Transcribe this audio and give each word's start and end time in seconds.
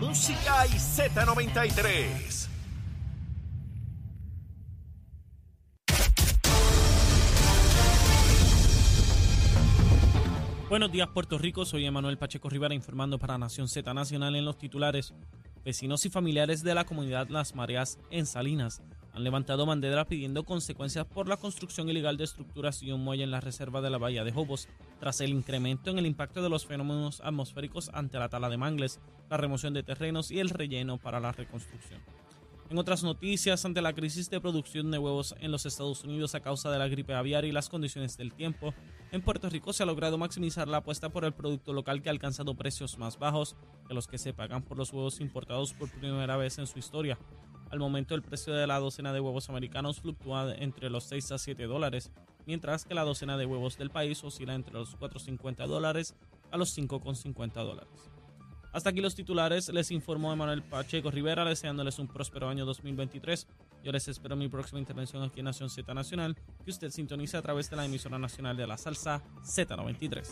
música 0.00 0.66
y 0.66 0.70
Z93. 0.70 2.48
Buenos 10.70 10.90
días 10.90 11.08
Puerto 11.08 11.36
Rico, 11.36 11.66
soy 11.66 11.84
Emanuel 11.84 12.16
Pacheco 12.16 12.48
Rivera 12.48 12.74
informando 12.74 13.18
para 13.18 13.36
Nación 13.36 13.68
Z 13.68 13.92
Nacional 13.92 14.36
en 14.36 14.46
los 14.46 14.56
titulares. 14.56 15.12
Vecinos 15.64 16.06
y 16.06 16.10
familiares 16.10 16.62
de 16.62 16.74
la 16.74 16.84
comunidad 16.84 17.28
Las 17.28 17.54
Mareas 17.54 17.98
en 18.10 18.24
Salinas 18.24 18.80
han 19.12 19.24
levantado 19.24 19.66
bandera 19.66 20.04
pidiendo 20.04 20.44
consecuencias 20.44 21.06
por 21.06 21.28
la 21.28 21.36
construcción 21.36 21.88
ilegal 21.88 22.16
de 22.16 22.24
estructuras 22.24 22.82
y 22.82 22.92
un 22.92 23.02
muelle 23.02 23.24
en 23.24 23.30
la 23.30 23.40
reserva 23.40 23.80
de 23.80 23.90
la 23.90 23.98
Bahía 23.98 24.24
de 24.24 24.32
Jobos, 24.32 24.68
tras 24.98 25.20
el 25.20 25.30
incremento 25.30 25.90
en 25.90 25.98
el 25.98 26.06
impacto 26.06 26.42
de 26.42 26.48
los 26.48 26.66
fenómenos 26.66 27.20
atmosféricos 27.20 27.90
ante 27.92 28.18
la 28.18 28.28
tala 28.28 28.48
de 28.48 28.56
mangles, 28.56 29.00
la 29.28 29.36
remoción 29.36 29.74
de 29.74 29.82
terrenos 29.82 30.30
y 30.30 30.38
el 30.38 30.50
relleno 30.50 30.98
para 30.98 31.20
la 31.20 31.32
reconstrucción. 31.32 32.00
En 32.70 32.78
otras 32.78 33.02
noticias, 33.02 33.64
ante 33.64 33.82
la 33.82 33.92
crisis 33.94 34.30
de 34.30 34.40
producción 34.40 34.92
de 34.92 34.98
huevos 34.98 35.34
en 35.40 35.50
los 35.50 35.66
Estados 35.66 36.04
Unidos 36.04 36.36
a 36.36 36.40
causa 36.40 36.70
de 36.70 36.78
la 36.78 36.86
gripe 36.86 37.14
aviar 37.14 37.44
y 37.44 37.50
las 37.50 37.68
condiciones 37.68 38.16
del 38.16 38.32
tiempo, 38.32 38.72
en 39.10 39.22
Puerto 39.22 39.50
Rico 39.50 39.72
se 39.72 39.82
ha 39.82 39.86
logrado 39.86 40.18
maximizar 40.18 40.68
la 40.68 40.76
apuesta 40.76 41.08
por 41.08 41.24
el 41.24 41.32
producto 41.32 41.72
local 41.72 42.00
que 42.00 42.10
ha 42.10 42.12
alcanzado 42.12 42.54
precios 42.54 42.96
más 42.96 43.18
bajos 43.18 43.56
que 43.88 43.94
los 43.94 44.06
que 44.06 44.18
se 44.18 44.32
pagan 44.32 44.62
por 44.62 44.78
los 44.78 44.92
huevos 44.92 45.20
importados 45.20 45.72
por 45.72 45.90
primera 45.90 46.36
vez 46.36 46.58
en 46.58 46.68
su 46.68 46.78
historia. 46.78 47.18
Al 47.70 47.78
momento 47.78 48.14
el 48.14 48.22
precio 48.22 48.52
de 48.52 48.66
la 48.66 48.78
docena 48.78 49.12
de 49.12 49.20
huevos 49.20 49.48
americanos 49.48 50.00
fluctúa 50.00 50.54
entre 50.56 50.90
los 50.90 51.04
6 51.04 51.32
a 51.32 51.38
7 51.38 51.64
dólares, 51.66 52.10
mientras 52.46 52.84
que 52.84 52.94
la 52.94 53.04
docena 53.04 53.36
de 53.36 53.46
huevos 53.46 53.78
del 53.78 53.90
país 53.90 54.22
oscila 54.24 54.54
entre 54.54 54.74
los 54.74 54.98
4,50 54.98 55.66
dólares 55.66 56.14
a 56.50 56.56
los 56.56 56.76
5,50 56.76 57.52
dólares. 57.64 58.10
Hasta 58.72 58.90
aquí 58.90 59.00
los 59.00 59.14
titulares, 59.16 59.68
les 59.68 59.90
informó 59.90 60.32
Emanuel 60.32 60.62
Pacheco 60.62 61.10
Rivera 61.10 61.44
deseándoles 61.44 61.98
un 61.98 62.06
próspero 62.06 62.48
año 62.48 62.64
2023. 62.64 63.46
Yo 63.82 63.92
les 63.92 64.06
espero 64.08 64.36
mi 64.36 64.48
próxima 64.48 64.78
intervención 64.78 65.22
aquí 65.22 65.40
en 65.40 65.46
Nación 65.46 65.70
Z 65.70 65.92
Nacional, 65.92 66.36
que 66.64 66.70
usted 66.70 66.90
sintoniza 66.90 67.38
a 67.38 67.42
través 67.42 67.70
de 67.70 67.76
la 67.76 67.84
emisora 67.84 68.18
nacional 68.18 68.56
de 68.56 68.66
la 68.66 68.76
salsa 68.76 69.22
Z93. 69.42 70.22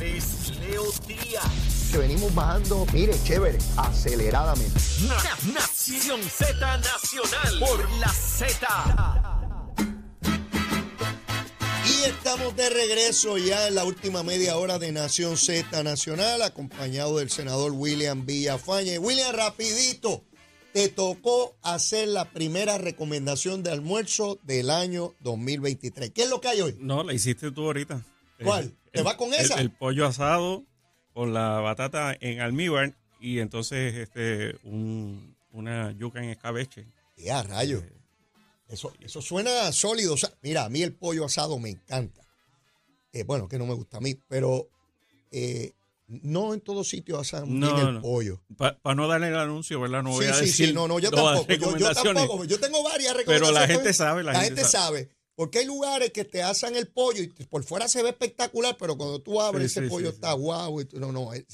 Es 0.00 0.58
Leo 0.60 0.84
Díaz. 1.06 1.90
que 1.92 1.98
venimos 1.98 2.34
bajando, 2.34 2.86
mire, 2.92 3.12
chévere, 3.24 3.58
aceleradamente. 3.76 4.80
Na- 5.88 5.94
Nación 5.94 6.22
Z 6.22 6.78
Nacional 6.78 7.58
por 7.60 7.90
la 8.00 8.08
Z. 8.08 8.66
Y 11.86 12.04
estamos 12.08 12.56
de 12.56 12.68
regreso 12.70 13.38
ya 13.38 13.68
en 13.68 13.76
la 13.76 13.84
última 13.84 14.22
media 14.24 14.56
hora 14.56 14.78
de 14.80 14.90
Nación 14.90 15.36
Z 15.36 15.82
Nacional, 15.84 16.42
acompañado 16.42 17.18
del 17.18 17.30
senador 17.30 17.70
William 17.72 18.26
Villafañe. 18.26 18.98
William, 18.98 19.34
rapidito, 19.34 20.24
te 20.72 20.88
tocó 20.88 21.56
hacer 21.62 22.08
la 22.08 22.30
primera 22.32 22.78
recomendación 22.78 23.62
de 23.62 23.70
almuerzo 23.70 24.40
del 24.42 24.70
año 24.70 25.14
2023. 25.20 26.10
¿Qué 26.10 26.22
es 26.24 26.30
lo 26.30 26.40
que 26.40 26.48
hay 26.48 26.60
hoy? 26.62 26.76
No, 26.80 27.04
la 27.04 27.12
hiciste 27.14 27.52
tú 27.52 27.64
ahorita. 27.66 28.04
¿Cuál? 28.42 28.74
¿Te 28.92 29.02
va 29.02 29.16
con 29.16 29.32
el- 29.32 29.40
esa? 29.40 29.60
El, 29.60 29.70
pollo 29.70 30.06
asado 30.06 30.64
con 31.12 31.32
la 31.32 31.60
batata 31.60 32.16
en 32.20 32.40
almíbar 32.40 32.96
y 33.20 33.38
entonces 33.38 33.94
este 33.94 34.56
un- 34.64 35.35
una 35.58 35.92
yuca 35.92 36.22
en 36.22 36.30
escabeche. 36.30 36.86
Ya, 37.16 37.42
rayo. 37.42 37.82
Eso, 38.68 38.92
eso 39.00 39.22
suena 39.22 39.70
sólido. 39.72 40.14
O 40.14 40.16
sea, 40.16 40.30
mira, 40.42 40.64
a 40.64 40.68
mí 40.68 40.82
el 40.82 40.92
pollo 40.94 41.24
asado 41.24 41.58
me 41.58 41.70
encanta. 41.70 42.22
Eh, 43.12 43.24
bueno, 43.24 43.48
que 43.48 43.58
no 43.58 43.66
me 43.66 43.74
gusta 43.74 43.98
a 43.98 44.00
mí, 44.00 44.14
pero 44.28 44.68
eh, 45.30 45.72
no 46.08 46.52
en 46.52 46.60
todos 46.60 46.88
sitios 46.88 47.18
asan 47.20 47.58
No, 47.58 47.74
bien 47.74 47.86
el 47.88 47.94
no. 47.94 48.02
pollo. 48.02 48.42
Para 48.56 48.94
no 48.94 49.08
darle 49.08 49.28
el 49.28 49.36
anuncio, 49.36 49.80
¿verdad? 49.80 50.02
No 50.02 50.10
voy 50.10 50.24
sí, 50.26 50.30
a 50.30 50.34
sí, 50.34 50.40
decir 50.46 50.66
sí, 50.68 50.72
no, 50.74 50.86
no, 50.88 50.98
yo 50.98 51.10
tampoco. 51.10 51.46
Yo, 51.78 51.92
tampoco. 51.94 52.44
Yo 52.44 52.60
tengo 52.60 52.82
varias 52.82 53.14
Pero 53.14 53.18
recomendaciones. 53.46 53.54
la 53.60 53.66
gente 53.74 53.92
sabe, 53.94 54.22
la 54.24 54.40
gente 54.40 54.64
sabe. 54.64 55.08
Porque 55.34 55.58
hay 55.60 55.66
lugares 55.66 56.12
que 56.12 56.24
te 56.24 56.42
asan 56.42 56.76
el 56.76 56.88
pollo 56.88 57.22
y 57.22 57.28
por 57.28 57.62
fuera 57.62 57.88
se 57.88 58.02
ve 58.02 58.08
espectacular, 58.10 58.76
pero 58.78 58.96
cuando 58.96 59.20
tú 59.20 59.40
abres 59.40 59.72
Sí, 59.72 59.80
ese 59.80 59.88
pollo 59.88 60.08
está 60.10 60.32
guau. 60.32 60.80
y 60.80 60.86
tú- 60.86 60.98
no, 60.98 61.12
no. 61.12 61.32
es- 61.34 61.44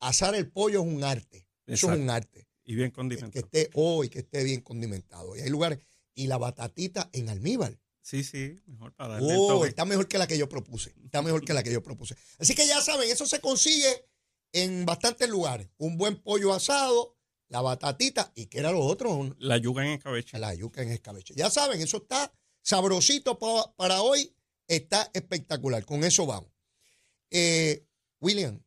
asar 0.00 0.34
el 0.34 0.50
pollo 0.50 0.80
es 0.82 0.86
un 0.86 1.04
arte. 1.04 1.46
Eso 1.66 1.92
es 1.92 1.98
un 1.98 2.10
arte. 2.10 2.46
Y 2.64 2.74
bien 2.74 2.90
que 2.90 2.94
condimentado. 2.96 3.38
esté 3.44 3.70
hoy, 3.74 4.08
que 4.08 4.20
esté 4.20 4.42
bien 4.44 4.60
condimentado. 4.60 5.36
Y 5.36 5.40
hay 5.40 5.50
lugares. 5.50 5.78
Y 6.14 6.26
la 6.28 6.38
batatita 6.38 7.10
en 7.12 7.28
almíbar. 7.28 7.78
Sí, 8.00 8.22
sí, 8.24 8.60
mejor 8.66 8.92
para 8.94 9.14
darle 9.14 9.34
Oh, 9.36 9.64
está 9.64 9.84
mejor 9.84 10.08
que 10.08 10.18
la 10.18 10.26
que 10.26 10.36
yo 10.38 10.48
propuse. 10.48 10.94
Está 11.04 11.22
mejor 11.22 11.44
que 11.44 11.52
la 11.54 11.62
que 11.62 11.72
yo 11.72 11.82
propuse. 11.82 12.14
Así 12.38 12.54
que 12.54 12.66
ya 12.66 12.80
saben, 12.82 13.10
eso 13.10 13.26
se 13.26 13.40
consigue 13.40 14.06
en 14.52 14.84
bastantes 14.84 15.28
lugares. 15.28 15.68
Un 15.78 15.96
buen 15.96 16.16
pollo 16.22 16.52
asado, 16.52 17.16
la 17.48 17.60
batatita 17.62 18.30
y 18.34 18.46
que 18.46 18.58
era 18.58 18.72
lo 18.72 18.80
otro, 18.80 19.34
La 19.38 19.56
yuca 19.56 19.82
en 19.84 19.92
escabeche. 19.92 20.38
la 20.38 20.54
yuca 20.54 20.82
en 20.82 20.90
escabeche. 20.90 21.34
Ya 21.36 21.50
saben, 21.50 21.80
eso 21.80 21.96
está 21.98 22.32
sabrosito 22.62 23.38
pa- 23.38 23.74
para 23.76 24.02
hoy. 24.02 24.34
Está 24.68 25.10
espectacular. 25.14 25.84
Con 25.84 26.04
eso 26.04 26.24
vamos. 26.26 26.50
Eh, 27.30 27.86
William, 28.20 28.62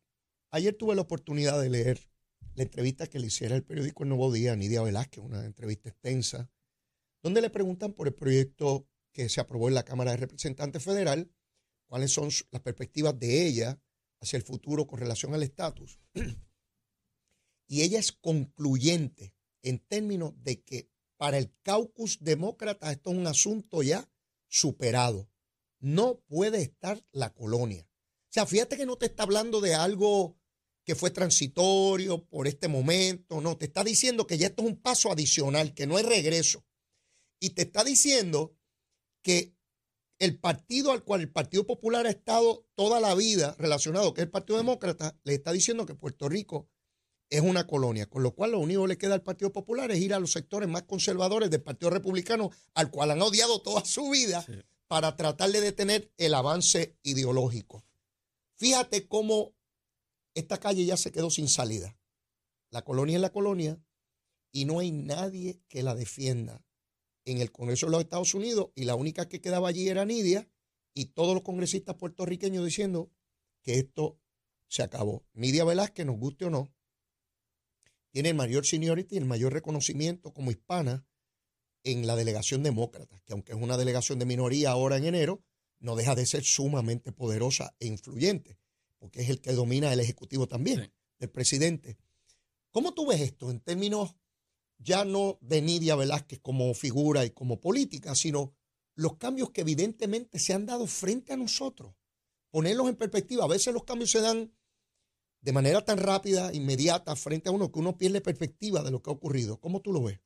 ayer 0.50 0.74
tuve 0.76 0.94
la 0.94 1.02
oportunidad 1.02 1.60
de 1.60 1.70
leer 1.70 2.07
la 2.58 2.64
entrevista 2.64 3.06
que 3.06 3.20
le 3.20 3.28
hiciera 3.28 3.54
el 3.54 3.62
periódico 3.62 4.02
El 4.02 4.08
Nuevo 4.08 4.32
Día 4.32 4.56
Nidia 4.56 4.82
Velázquez, 4.82 5.22
una 5.22 5.44
entrevista 5.44 5.90
extensa, 5.90 6.50
donde 7.22 7.40
le 7.40 7.50
preguntan 7.50 7.92
por 7.92 8.08
el 8.08 8.14
proyecto 8.14 8.88
que 9.12 9.28
se 9.28 9.40
aprobó 9.40 9.68
en 9.68 9.76
la 9.76 9.84
Cámara 9.84 10.10
de 10.10 10.16
Representantes 10.16 10.82
Federal, 10.82 11.32
cuáles 11.86 12.12
son 12.12 12.30
las 12.50 12.60
perspectivas 12.60 13.16
de 13.16 13.46
ella 13.46 13.80
hacia 14.20 14.38
el 14.38 14.42
futuro 14.42 14.88
con 14.88 14.98
relación 14.98 15.34
al 15.34 15.42
estatus. 15.44 16.00
Y 17.70 17.82
ella 17.82 17.98
es 17.98 18.12
concluyente 18.12 19.34
en 19.60 19.78
términos 19.78 20.32
de 20.42 20.62
que 20.62 20.90
para 21.18 21.36
el 21.36 21.52
caucus 21.60 22.16
demócrata 22.18 22.90
esto 22.90 23.10
es 23.10 23.18
un 23.18 23.26
asunto 23.26 23.82
ya 23.82 24.10
superado. 24.46 25.30
No 25.78 26.20
puede 26.20 26.62
estar 26.62 27.04
la 27.12 27.34
colonia. 27.34 27.86
O 27.86 28.30
sea, 28.30 28.46
fíjate 28.46 28.78
que 28.78 28.86
no 28.86 28.96
te 28.96 29.04
está 29.04 29.24
hablando 29.24 29.60
de 29.60 29.74
algo 29.74 30.37
que 30.88 30.94
fue 30.94 31.10
transitorio 31.10 32.24
por 32.24 32.48
este 32.48 32.66
momento, 32.66 33.42
no, 33.42 33.58
te 33.58 33.66
está 33.66 33.84
diciendo 33.84 34.26
que 34.26 34.38
ya 34.38 34.46
esto 34.46 34.62
es 34.62 34.68
un 34.70 34.80
paso 34.80 35.12
adicional, 35.12 35.74
que 35.74 35.86
no 35.86 35.98
es 35.98 36.06
regreso. 36.06 36.64
Y 37.38 37.50
te 37.50 37.60
está 37.60 37.84
diciendo 37.84 38.56
que 39.22 39.54
el 40.18 40.38
partido 40.38 40.90
al 40.90 41.04
cual 41.04 41.20
el 41.20 41.30
Partido 41.30 41.66
Popular 41.66 42.06
ha 42.06 42.10
estado 42.10 42.66
toda 42.74 43.00
la 43.00 43.14
vida 43.14 43.54
relacionado, 43.58 44.14
que 44.14 44.22
es 44.22 44.24
el 44.24 44.30
Partido 44.30 44.56
Demócrata, 44.56 45.14
le 45.24 45.34
está 45.34 45.52
diciendo 45.52 45.84
que 45.84 45.94
Puerto 45.94 46.26
Rico 46.26 46.70
es 47.28 47.42
una 47.42 47.66
colonia, 47.66 48.06
con 48.06 48.22
lo 48.22 48.34
cual 48.34 48.52
lo 48.52 48.58
único 48.58 48.80
que 48.84 48.88
le 48.88 48.96
queda 48.96 49.12
al 49.12 49.22
Partido 49.22 49.52
Popular 49.52 49.90
es 49.90 50.00
ir 50.00 50.14
a 50.14 50.20
los 50.20 50.32
sectores 50.32 50.70
más 50.70 50.84
conservadores 50.84 51.50
del 51.50 51.60
Partido 51.60 51.90
Republicano, 51.90 52.48
al 52.72 52.90
cual 52.90 53.10
han 53.10 53.20
odiado 53.20 53.60
toda 53.60 53.84
su 53.84 54.08
vida, 54.08 54.40
Sí. 54.40 54.54
para 54.86 55.16
tratar 55.16 55.50
de 55.50 55.60
detener 55.60 56.10
el 56.16 56.32
avance 56.32 56.96
ideológico. 57.02 57.84
Fíjate 58.56 59.06
cómo 59.06 59.52
esta 60.34 60.58
calle 60.58 60.84
ya 60.84 60.96
se 60.96 61.12
quedó 61.12 61.30
sin 61.30 61.48
salida. 61.48 61.98
La 62.70 62.82
colonia 62.82 63.16
es 63.16 63.22
la 63.22 63.32
colonia 63.32 63.82
y 64.52 64.64
no 64.64 64.78
hay 64.78 64.92
nadie 64.92 65.60
que 65.68 65.82
la 65.82 65.94
defienda 65.94 66.64
en 67.24 67.40
el 67.40 67.52
Congreso 67.52 67.86
de 67.86 67.92
los 67.92 68.00
Estados 68.00 68.34
Unidos 68.34 68.70
y 68.74 68.84
la 68.84 68.94
única 68.94 69.28
que 69.28 69.40
quedaba 69.40 69.68
allí 69.68 69.88
era 69.88 70.04
Nidia 70.04 70.48
y 70.94 71.06
todos 71.06 71.34
los 71.34 71.42
congresistas 71.42 71.96
puertorriqueños 71.96 72.64
diciendo 72.64 73.10
que 73.62 73.74
esto 73.74 74.18
se 74.66 74.82
acabó. 74.82 75.26
Nidia 75.32 75.64
Velázquez, 75.64 76.06
nos 76.06 76.18
guste 76.18 76.46
o 76.46 76.50
no, 76.50 76.72
tiene 78.10 78.30
el 78.30 78.34
mayor 78.34 78.66
seniority 78.66 79.14
y 79.14 79.18
el 79.18 79.24
mayor 79.26 79.52
reconocimiento 79.52 80.32
como 80.32 80.50
hispana 80.50 81.06
en 81.84 82.06
la 82.06 82.16
delegación 82.16 82.62
demócrata, 82.62 83.20
que 83.24 83.32
aunque 83.32 83.52
es 83.52 83.58
una 83.58 83.76
delegación 83.76 84.18
de 84.18 84.26
minoría 84.26 84.70
ahora 84.70 84.96
en 84.96 85.04
enero, 85.04 85.44
no 85.78 85.94
deja 85.96 86.14
de 86.14 86.26
ser 86.26 86.44
sumamente 86.44 87.12
poderosa 87.12 87.74
e 87.78 87.86
influyente, 87.86 88.57
porque 88.98 89.22
es 89.22 89.30
el 89.30 89.40
que 89.40 89.52
domina 89.52 89.92
el 89.92 90.00
Ejecutivo 90.00 90.46
también, 90.46 90.80
Sí. 90.80 90.92
el 91.20 91.30
presidente. 91.30 91.96
¿Cómo 92.70 92.94
tú 92.94 93.06
ves 93.06 93.20
esto 93.20 93.50
en 93.50 93.60
términos 93.60 94.14
ya 94.78 95.04
no 95.04 95.38
de 95.40 95.62
Nidia 95.62 95.96
Velázquez 95.96 96.40
como 96.40 96.72
figura 96.74 97.24
y 97.24 97.30
como 97.30 97.60
política, 97.60 98.14
sino 98.14 98.54
los 98.94 99.16
cambios 99.16 99.50
que 99.50 99.62
evidentemente 99.62 100.38
se 100.38 100.52
han 100.52 100.66
dado 100.66 100.86
frente 100.86 101.32
a 101.32 101.36
nosotros? 101.36 101.94
Ponerlos 102.50 102.88
en 102.88 102.96
perspectiva. 102.96 103.44
A 103.44 103.48
veces 103.48 103.72
los 103.74 103.84
cambios 103.84 104.10
se 104.10 104.20
dan 104.20 104.52
de 105.40 105.52
manera 105.52 105.84
tan 105.84 105.98
rápida, 105.98 106.52
inmediata, 106.52 107.14
frente 107.16 107.48
a 107.48 107.52
uno, 107.52 107.70
que 107.70 107.78
uno 107.78 107.96
pierde 107.96 108.20
perspectiva 108.20 108.82
de 108.82 108.90
lo 108.90 109.02
que 109.02 109.10
ha 109.10 109.12
ocurrido. 109.12 109.60
¿Cómo 109.60 109.80
tú 109.80 109.92
lo 109.92 110.02
ves? 110.02 110.20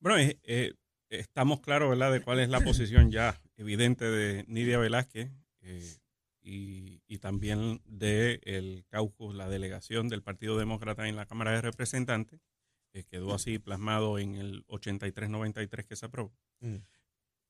Bueno, 0.00 0.18
eh, 0.18 0.38
eh, 0.44 0.74
estamos 1.08 1.60
claros, 1.60 1.90
¿verdad?, 1.90 2.12
de 2.12 2.22
cuál 2.22 2.40
es 2.40 2.48
la 2.48 2.60
posición 2.60 3.10
ya 3.10 3.40
evidente 3.56 4.04
de 4.04 4.44
Nidia 4.48 4.78
Velázquez 4.78 5.30
eh, 5.62 5.96
y, 6.44 7.02
y 7.08 7.18
también 7.18 7.80
del 7.86 8.38
el 8.44 8.84
caucus, 8.88 9.34
la 9.34 9.48
delegación 9.48 10.08
del 10.08 10.22
Partido 10.22 10.58
Demócrata 10.58 11.08
en 11.08 11.16
la 11.16 11.26
Cámara 11.26 11.52
de 11.52 11.62
Representantes, 11.62 12.40
que 12.92 13.04
quedó 13.04 13.34
así 13.34 13.58
plasmado 13.58 14.18
en 14.20 14.36
el 14.36 14.64
83-93 14.66 15.84
que 15.86 15.96
se 15.96 16.06
aprobó. 16.06 16.32
Mm. 16.60 16.76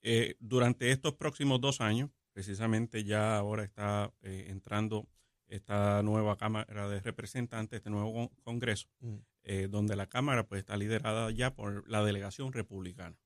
Eh, 0.02 0.36
durante 0.38 0.90
estos 0.90 1.14
próximos 1.14 1.60
dos 1.60 1.80
años, 1.80 2.10
precisamente 2.32 3.04
ya 3.04 3.36
ahora 3.36 3.64
está 3.64 4.12
eh, 4.22 4.46
entrando 4.48 5.08
esta 5.48 6.02
nueva 6.02 6.36
Cámara 6.36 6.88
de 6.88 7.00
Representantes, 7.00 7.78
este 7.78 7.90
nuevo 7.90 8.12
con- 8.12 8.28
Congreso, 8.42 8.88
Mm. 9.00 9.16
eh, 9.42 9.68
donde 9.70 9.96
la 9.96 10.06
Cámara 10.08 10.46
pues 10.46 10.60
está 10.60 10.76
liderada 10.76 11.30
ya 11.30 11.54
por 11.54 11.88
la 11.90 12.02
delegación 12.04 12.52
republicana. 12.52 13.16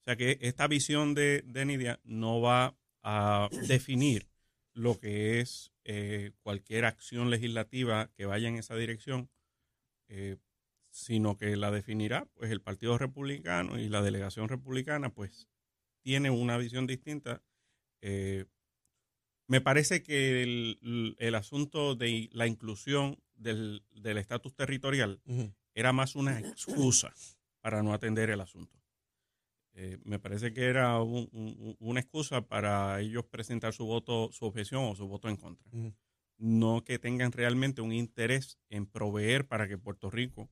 O 0.00 0.04
sea 0.04 0.16
que 0.16 0.38
esta 0.42 0.68
visión 0.68 1.14
de, 1.14 1.42
de 1.46 1.64
Nidia 1.64 2.00
no 2.04 2.40
va 2.40 2.76
a 3.02 3.48
definir 3.66 4.28
lo 4.76 5.00
que 5.00 5.40
es 5.40 5.72
eh, 5.84 6.32
cualquier 6.42 6.84
acción 6.84 7.30
legislativa 7.30 8.10
que 8.14 8.26
vaya 8.26 8.48
en 8.48 8.56
esa 8.56 8.76
dirección, 8.76 9.30
eh, 10.08 10.36
sino 10.90 11.38
que 11.38 11.56
la 11.56 11.70
definirá 11.70 12.26
pues 12.34 12.50
el 12.50 12.60
Partido 12.60 12.98
Republicano 12.98 13.78
y 13.78 13.88
la 13.88 14.02
delegación 14.02 14.48
republicana 14.48 15.08
pues 15.08 15.48
tiene 16.02 16.28
una 16.28 16.58
visión 16.58 16.86
distinta. 16.86 17.42
Eh, 18.02 18.44
me 19.48 19.62
parece 19.62 20.02
que 20.02 20.42
el, 20.42 21.16
el 21.18 21.34
asunto 21.34 21.94
de 21.94 22.28
la 22.32 22.46
inclusión 22.46 23.18
del 23.34 23.82
del 23.92 24.18
estatus 24.18 24.54
territorial 24.54 25.22
era 25.74 25.92
más 25.92 26.16
una 26.16 26.38
excusa 26.38 27.14
para 27.62 27.82
no 27.82 27.94
atender 27.94 28.28
el 28.28 28.40
asunto. 28.42 28.78
Eh, 29.78 29.98
me 30.04 30.18
parece 30.18 30.54
que 30.54 30.64
era 30.64 31.02
un- 31.02 31.28
un- 31.32 31.76
una 31.80 32.00
excusa 32.00 32.40
para 32.48 32.98
ellos 33.00 33.26
presentar 33.26 33.74
su 33.74 33.84
voto, 33.84 34.30
su 34.32 34.46
objeción 34.46 34.84
o 34.84 34.94
su 34.96 35.06
voto 35.06 35.28
en 35.28 35.36
contra. 35.36 35.70
No 36.38 36.82
que 36.82 36.98
tengan 36.98 37.30
realmente 37.32 37.82
un 37.82 37.92
interés 37.92 38.58
en 38.70 38.86
proveer 38.86 39.46
para 39.46 39.68
que 39.68 39.76
Puerto 39.78 40.10
Rico 40.10 40.48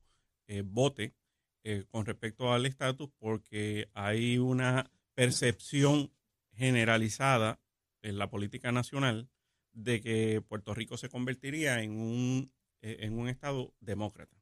eh, 0.47 0.61
vote 0.63 1.15
eh, 1.63 1.85
con 1.89 2.05
respecto 2.05 2.53
al 2.53 2.67
estatus, 2.67 3.09
porque 3.17 3.89
hay 3.93 4.37
una 4.37 4.91
percepción 5.15 6.11
generalizada 6.53 7.59
en 8.03 8.19
la 8.19 8.29
política 8.29 8.71
nacional 8.71 9.27
de 9.73 9.99
que 10.01 10.41
Puerto 10.47 10.75
Rico 10.75 10.97
se 10.97 11.09
convertiría 11.09 11.81
en 11.81 11.91
un, 11.99 12.51
en 12.81 13.17
un 13.17 13.27
estado 13.29 13.73
demócrata. 13.79 14.37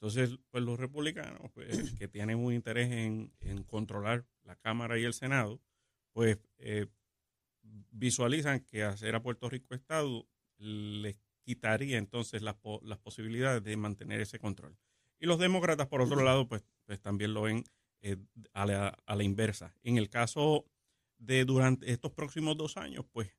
Entonces, 0.00 0.38
pues 0.50 0.62
los 0.62 0.78
republicanos, 0.78 1.50
pues, 1.52 1.68
que 1.98 2.08
tienen 2.08 2.38
un 2.38 2.52
interés 2.52 2.90
en, 2.90 3.32
en 3.40 3.64
controlar 3.64 4.24
la 4.44 4.56
Cámara 4.56 4.98
y 4.98 5.04
el 5.04 5.12
Senado, 5.12 5.60
pues 6.12 6.38
eh, 6.58 6.86
visualizan 7.62 8.60
que 8.60 8.84
hacer 8.84 9.14
a 9.14 9.22
Puerto 9.22 9.48
Rico 9.48 9.74
Estado 9.74 10.26
les 10.56 11.16
quitaría 11.42 11.98
entonces 11.98 12.42
las, 12.42 12.56
las 12.82 12.98
posibilidades 12.98 13.62
de 13.64 13.76
mantener 13.76 14.20
ese 14.20 14.38
control. 14.38 14.76
Y 15.18 15.26
los 15.26 15.38
demócratas, 15.38 15.88
por 15.88 16.00
otro 16.00 16.22
lado, 16.24 16.46
pues, 16.48 16.64
pues 16.84 17.00
también 17.00 17.34
lo 17.34 17.42
ven 17.42 17.64
eh, 18.00 18.16
a, 18.52 18.66
la, 18.66 18.88
a 19.04 19.16
la 19.16 19.24
inversa. 19.24 19.74
En 19.82 19.98
el 19.98 20.08
caso 20.08 20.64
de 21.18 21.44
durante 21.44 21.90
estos 21.90 22.12
próximos 22.12 22.56
dos 22.56 22.76
años, 22.76 23.04
pues 23.10 23.36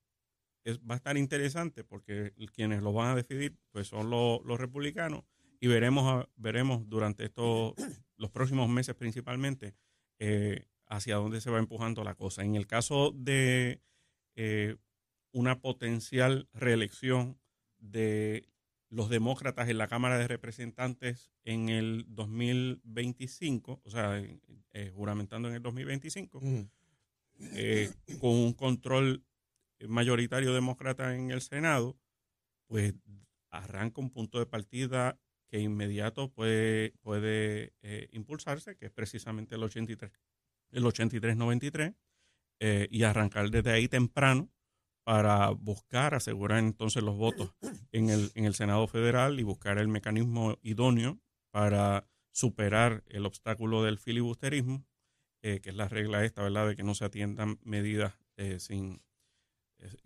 es, 0.66 0.80
va 0.80 0.96
a 0.96 0.98
estar 0.98 1.18
interesante 1.18 1.86
porque 1.86 2.34
quienes 2.54 2.84
lo 2.84 2.92
van 2.92 3.12
a 3.12 3.16
decidir 3.16 3.58
pues 3.72 3.88
son 3.88 4.10
los 4.10 4.60
republicanos 4.60 5.24
y 5.60 5.68
veremos 5.68 6.28
veremos 6.36 6.88
durante 6.88 7.26
estos 7.26 7.74
los 8.18 8.32
próximos 8.32 8.70
meses 8.70 8.96
principalmente 8.96 9.76
eh, 10.20 10.66
hacia 10.90 11.16
dónde 11.16 11.40
se 11.40 11.52
va 11.52 11.60
empujando 11.60 12.04
la 12.04 12.16
cosa. 12.16 12.44
En 12.44 12.56
el 12.56 12.68
caso 12.68 13.12
de 13.16 13.82
eh, 14.36 14.76
una 15.32 15.62
potencial 15.62 16.50
reelección 16.54 17.40
de 17.78 18.50
los 18.90 19.10
demócratas 19.10 19.70
en 19.70 19.78
la 19.78 19.88
Cámara 19.88 20.18
de 20.18 20.28
Representantes 20.28 21.32
en 21.44 21.70
el 21.70 22.06
2025, 22.08 23.82
o 23.84 23.90
sea, 23.90 24.22
eh, 24.72 24.92
juramentando 24.96 25.48
en 25.48 25.56
el 25.56 25.62
2025, 25.62 26.40
Ujú. 26.40 26.70
eh, 27.54 27.92
con 28.20 28.32
un 28.32 28.54
control 28.54 29.24
mayoritario 29.88 30.54
demócrata 30.54 31.16
en 31.16 31.30
el 31.30 31.42
Senado, 31.42 31.96
pues 32.66 32.96
arranca 33.52 34.02
un 34.02 34.10
punto 34.10 34.40
de 34.40 34.48
partida 34.48 35.20
que 35.50 35.60
inmediato 35.60 36.32
puede, 36.32 36.92
puede 37.02 37.74
eh, 37.82 38.08
impulsarse, 38.12 38.76
que 38.78 38.86
es 38.86 38.92
precisamente 38.92 39.56
el 39.56 39.64
83, 39.64 40.12
el 40.72 40.84
83-93, 40.84 41.96
eh, 42.62 42.88
y 42.92 43.04
arrancar 43.04 43.50
desde 43.50 43.72
ahí 43.72 43.88
temprano 43.88 44.52
para 45.04 45.50
buscar 45.50 46.14
asegurar 46.14 46.60
entonces 46.60 47.02
los 47.02 47.18
votos 47.18 47.56
en 47.92 48.10
el, 48.10 48.32
en 48.36 48.46
el 48.46 48.54
Senado 48.54 48.86
Federal 48.88 49.40
y 49.40 49.44
buscar 49.44 49.80
el 49.80 49.88
mecanismo 49.88 50.58
idóneo 50.62 51.20
para 51.52 52.08
superar 52.32 53.04
el 53.08 53.26
obstáculo 53.26 53.84
del 53.84 53.98
filibusterismo, 53.98 54.86
eh, 55.42 55.62
que 55.62 55.70
es 55.70 55.76
la 55.76 55.88
regla 55.88 56.24
esta, 56.26 56.44
¿verdad?, 56.44 56.68
de 56.68 56.76
que 56.76 56.84
no 56.84 56.94
se 56.94 57.06
atiendan 57.06 57.60
medidas 57.64 58.14
eh, 58.38 58.60
sin 58.60 59.02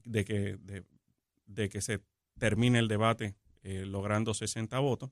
de 0.06 0.24
que 0.24 0.58
de, 1.48 1.70
que 1.70 1.82
se 1.82 2.00
termine 2.38 2.78
el 2.78 2.88
debate 2.88 3.36
logrando 3.64 4.36
60 4.36 4.78
votos. 4.80 5.10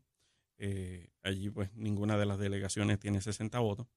Eh, 0.64 1.10
allí 1.24 1.50
pues 1.50 1.74
ninguna 1.74 2.18
de 2.18 2.28
las 2.28 2.38
delegaciones 2.38 3.00
tiene 3.00 3.20
60 3.20 3.58
votos. 3.58 3.88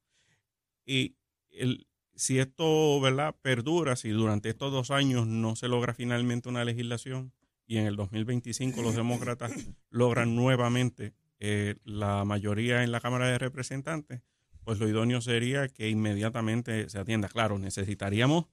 Y 0.86 1.14
el, 1.50 1.86
si 2.14 2.38
esto 2.38 2.98
¿verdad? 3.02 3.36
perdura, 3.42 3.96
si 3.96 4.08
durante 4.08 4.48
estos 4.48 4.72
dos 4.72 4.90
años 4.90 5.26
no 5.26 5.56
se 5.56 5.68
logra 5.68 5.92
finalmente 5.92 6.48
una 6.48 6.64
legislación 6.64 7.34
y 7.66 7.76
en 7.76 7.84
el 7.84 7.96
2025 7.96 8.80
los 8.80 8.96
demócratas 8.96 9.52
logran 9.90 10.34
nuevamente 10.34 11.12
eh, 11.38 11.74
la 11.84 12.24
mayoría 12.24 12.82
en 12.82 12.92
la 12.92 13.00
Cámara 13.00 13.28
de 13.28 13.36
Representantes, 13.36 14.22
pues 14.64 14.78
lo 14.78 14.88
idóneo 14.88 15.20
sería 15.20 15.68
que 15.68 15.90
inmediatamente 15.90 16.88
se 16.88 16.98
atienda. 16.98 17.28
Claro, 17.28 17.58
necesitaríamos 17.58 18.46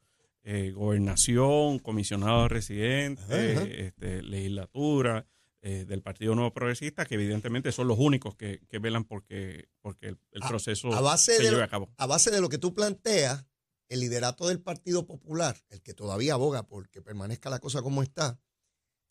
eh, 0.43 0.71
gobernación, 0.71 1.79
comisionado 1.79 2.49
residente, 2.49 3.21
Ajá, 3.23 3.61
ajá. 3.61 3.63
este, 3.69 4.21
legislatura 4.21 5.25
eh, 5.61 5.85
del 5.85 6.01
Partido 6.01 6.33
Nuevo 6.35 6.53
Progresista, 6.53 7.05
que 7.05 7.15
evidentemente 7.15 7.71
son 7.71 7.87
los 7.87 7.99
únicos 7.99 8.35
que, 8.35 8.61
que 8.67 8.79
velan 8.79 9.03
porque, 9.05 9.69
porque 9.81 10.07
el, 10.07 10.17
proceso 10.47 10.91
a 10.93 11.01
base 11.01 11.33
se 11.35 11.43
de 11.43 11.49
lleve 11.49 11.57
lo- 11.59 11.63
a 11.63 11.67
cabo. 11.69 11.93
a 11.97 12.05
base 12.07 12.31
de 12.31 12.41
lo 12.41 12.49
que 12.49 12.57
tú 12.57 12.73
planteas, 12.73 13.45
el 13.89 13.99
liderato 13.99 14.47
del 14.47 14.59
Partido 14.61 15.05
Popular, 15.05 15.57
el 15.69 15.81
que 15.81 15.93
todavía 15.93 16.33
aboga 16.33 16.63
por 16.67 16.89
que 16.89 17.01
permanezca 17.01 17.49
la 17.49 17.59
cosa 17.59 17.81
como 17.81 18.01
está, 18.01 18.39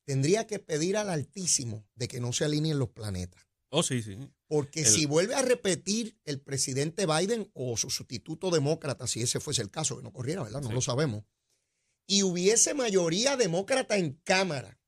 tendría 0.07 0.47
que 0.47 0.59
pedir 0.59 0.97
al 0.97 1.11
Altísimo 1.11 1.87
de 1.95 2.09
que 2.09 2.19
no 2.21 2.33
se 2.33 2.45
alineen 2.47 2.79
los 2.79 2.89
planetas. 2.89 3.47
Oh, 3.73 3.83
sí, 3.85 4.03
sí. 4.03 4.19
Porque 4.49 4.81
El- 4.81 4.87
si 4.87 5.07
vuelve 5.07 5.35
a 5.37 5.43
repetir 5.43 6.19
el 6.25 6.41
presidente 6.41 7.07
Biden 7.07 7.49
o 7.55 7.77
su 7.77 7.91
sustituto 7.91 8.51
demócrata, 8.51 9.07
si 9.07 9.23
ese 9.23 9.39
fuese 9.39 9.63
el 9.63 9.71
caso, 9.71 9.97
que 9.99 10.03
no 10.03 10.13
corriera, 10.13 10.43
¿verdad? 10.43 10.63
No 10.63 10.69
Sí. 10.69 10.75
lo 10.75 10.81
sabemos. 10.81 11.25
Y 12.09 12.25
hubiese 12.25 12.75
mayoría 12.75 13.37
demócrata 13.37 13.97
en 13.97 14.15
Cámara 14.25 14.80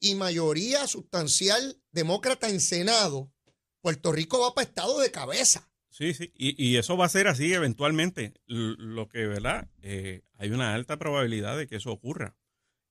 y 0.00 0.14
mayoría 0.14 0.86
sustancial 0.86 1.80
demócrata 1.90 2.48
en 2.48 2.60
Senado, 2.60 3.32
Puerto 3.80 4.12
Rico 4.12 4.40
va 4.40 4.54
para 4.54 4.66
estado 4.66 4.98
de 5.00 5.10
cabeza. 5.10 5.70
Sí, 5.96 6.12
sí, 6.12 6.30
y, 6.34 6.62
y 6.62 6.76
eso 6.76 6.98
va 6.98 7.06
a 7.06 7.08
ser 7.08 7.26
así 7.26 7.54
eventualmente. 7.54 8.34
Lo 8.44 9.08
que, 9.08 9.26
¿verdad? 9.26 9.70
Eh, 9.80 10.20
hay 10.34 10.50
una 10.50 10.74
alta 10.74 10.98
probabilidad 10.98 11.56
de 11.56 11.66
que 11.66 11.76
eso 11.76 11.90
ocurra. 11.90 12.36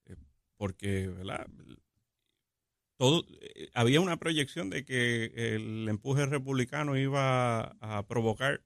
Eh, 0.06 0.16
porque, 0.58 1.08
¿verdad? 1.10 1.46
Todo, 2.98 3.24
eh, 3.42 3.70
había 3.74 4.02
una 4.02 4.18
proyección 4.18 4.72
de 4.72 4.86
que 4.86 5.26
el 5.56 5.88
empuje 5.88 6.26
republicano 6.26 6.98
iba 6.98 7.76
a 7.80 8.08
provocar 8.08 8.64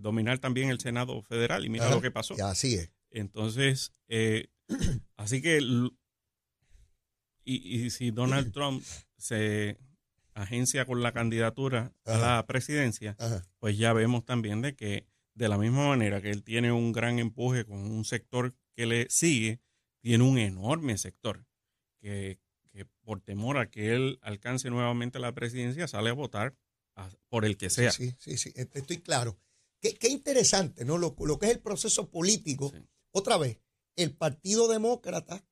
dominar 0.00 0.38
también 0.40 0.70
el 0.70 0.80
Senado 0.80 1.22
federal. 1.22 1.64
Y 1.64 1.68
mira 1.68 1.86
Ajá, 1.86 1.94
lo 1.94 2.02
que 2.02 2.10
pasó. 2.10 2.34
Y 2.36 2.40
así 2.40 2.74
es. 2.74 2.90
Entonces, 3.10 3.92
así 5.16 5.40
que, 5.42 5.60
y, 7.44 7.84
y 7.84 7.90
si 7.90 8.10
Donald 8.10 8.52
Trump 8.52 8.82
se 9.16 9.78
agencia 10.34 10.84
con 10.84 11.02
la 11.02 11.12
candidatura 11.12 11.92
a 12.04 12.18
la 12.18 12.46
presidencia, 12.46 13.16
Ajá. 13.18 13.44
pues 13.58 13.78
ya 13.78 13.92
vemos 13.92 14.24
también 14.24 14.62
de 14.62 14.74
que 14.74 15.06
de 15.34 15.48
la 15.48 15.58
misma 15.58 15.88
manera 15.88 16.20
que 16.20 16.30
él 16.30 16.42
tiene 16.42 16.72
un 16.72 16.92
gran 16.92 17.18
empuje 17.18 17.64
con 17.64 17.78
un 17.80 18.04
sector 18.04 18.54
que 18.74 18.86
le 18.86 19.06
sigue, 19.10 19.60
tiene 20.00 20.24
un 20.24 20.38
enorme 20.38 20.98
sector 20.98 21.44
que, 22.00 22.38
que 22.72 22.84
por 23.02 23.20
temor 23.20 23.58
a 23.58 23.70
que 23.70 23.94
él 23.94 24.18
alcance 24.22 24.70
nuevamente 24.70 25.18
la 25.18 25.32
presidencia 25.32 25.86
sale 25.88 26.10
a 26.10 26.14
votar 26.14 26.56
a- 26.96 27.10
por 27.28 27.44
el 27.44 27.56
que 27.56 27.70
sea. 27.70 27.90
Sí, 27.92 28.14
sí, 28.18 28.36
sí, 28.36 28.52
est- 28.54 28.74
estoy 28.76 28.98
claro. 29.00 29.38
Qué, 29.80 29.94
qué 29.94 30.08
interesante, 30.08 30.84
¿no? 30.84 30.98
Lo, 30.98 31.14
lo 31.18 31.38
que 31.38 31.46
es 31.46 31.52
el 31.52 31.60
proceso 31.60 32.10
político. 32.10 32.70
Sí. 32.74 32.82
Otra 33.12 33.36
vez, 33.36 33.60
el 33.96 34.14
Partido 34.16 34.66
Demócrata 34.68 35.44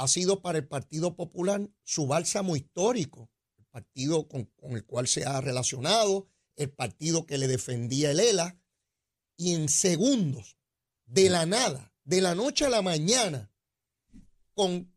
ha 0.00 0.08
sido 0.08 0.40
para 0.40 0.56
el 0.56 0.66
Partido 0.66 1.14
Popular 1.14 1.68
su 1.82 2.06
bálsamo 2.06 2.56
histórico, 2.56 3.30
el 3.58 3.66
partido 3.66 4.26
con, 4.28 4.46
con 4.56 4.72
el 4.72 4.86
cual 4.86 5.06
se 5.06 5.26
ha 5.26 5.42
relacionado, 5.42 6.26
el 6.56 6.70
partido 6.70 7.26
que 7.26 7.36
le 7.36 7.46
defendía 7.46 8.10
el 8.10 8.20
ELA, 8.20 8.58
y 9.36 9.52
en 9.52 9.68
segundos, 9.68 10.56
de 11.04 11.28
la 11.28 11.44
nada, 11.44 11.92
de 12.04 12.22
la 12.22 12.34
noche 12.34 12.64
a 12.64 12.70
la 12.70 12.80
mañana, 12.80 13.52
con 14.54 14.90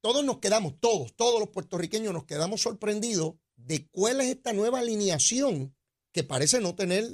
todos 0.00 0.24
nos 0.24 0.38
quedamos, 0.38 0.80
todos, 0.80 1.14
todos 1.14 1.38
los 1.38 1.50
puertorriqueños 1.50 2.12
nos 2.12 2.24
quedamos 2.24 2.60
sorprendidos 2.60 3.36
de 3.54 3.86
cuál 3.86 4.20
es 4.20 4.26
esta 4.26 4.52
nueva 4.52 4.80
alineación 4.80 5.76
que 6.10 6.24
parece 6.24 6.60
no 6.60 6.74
tener 6.74 7.04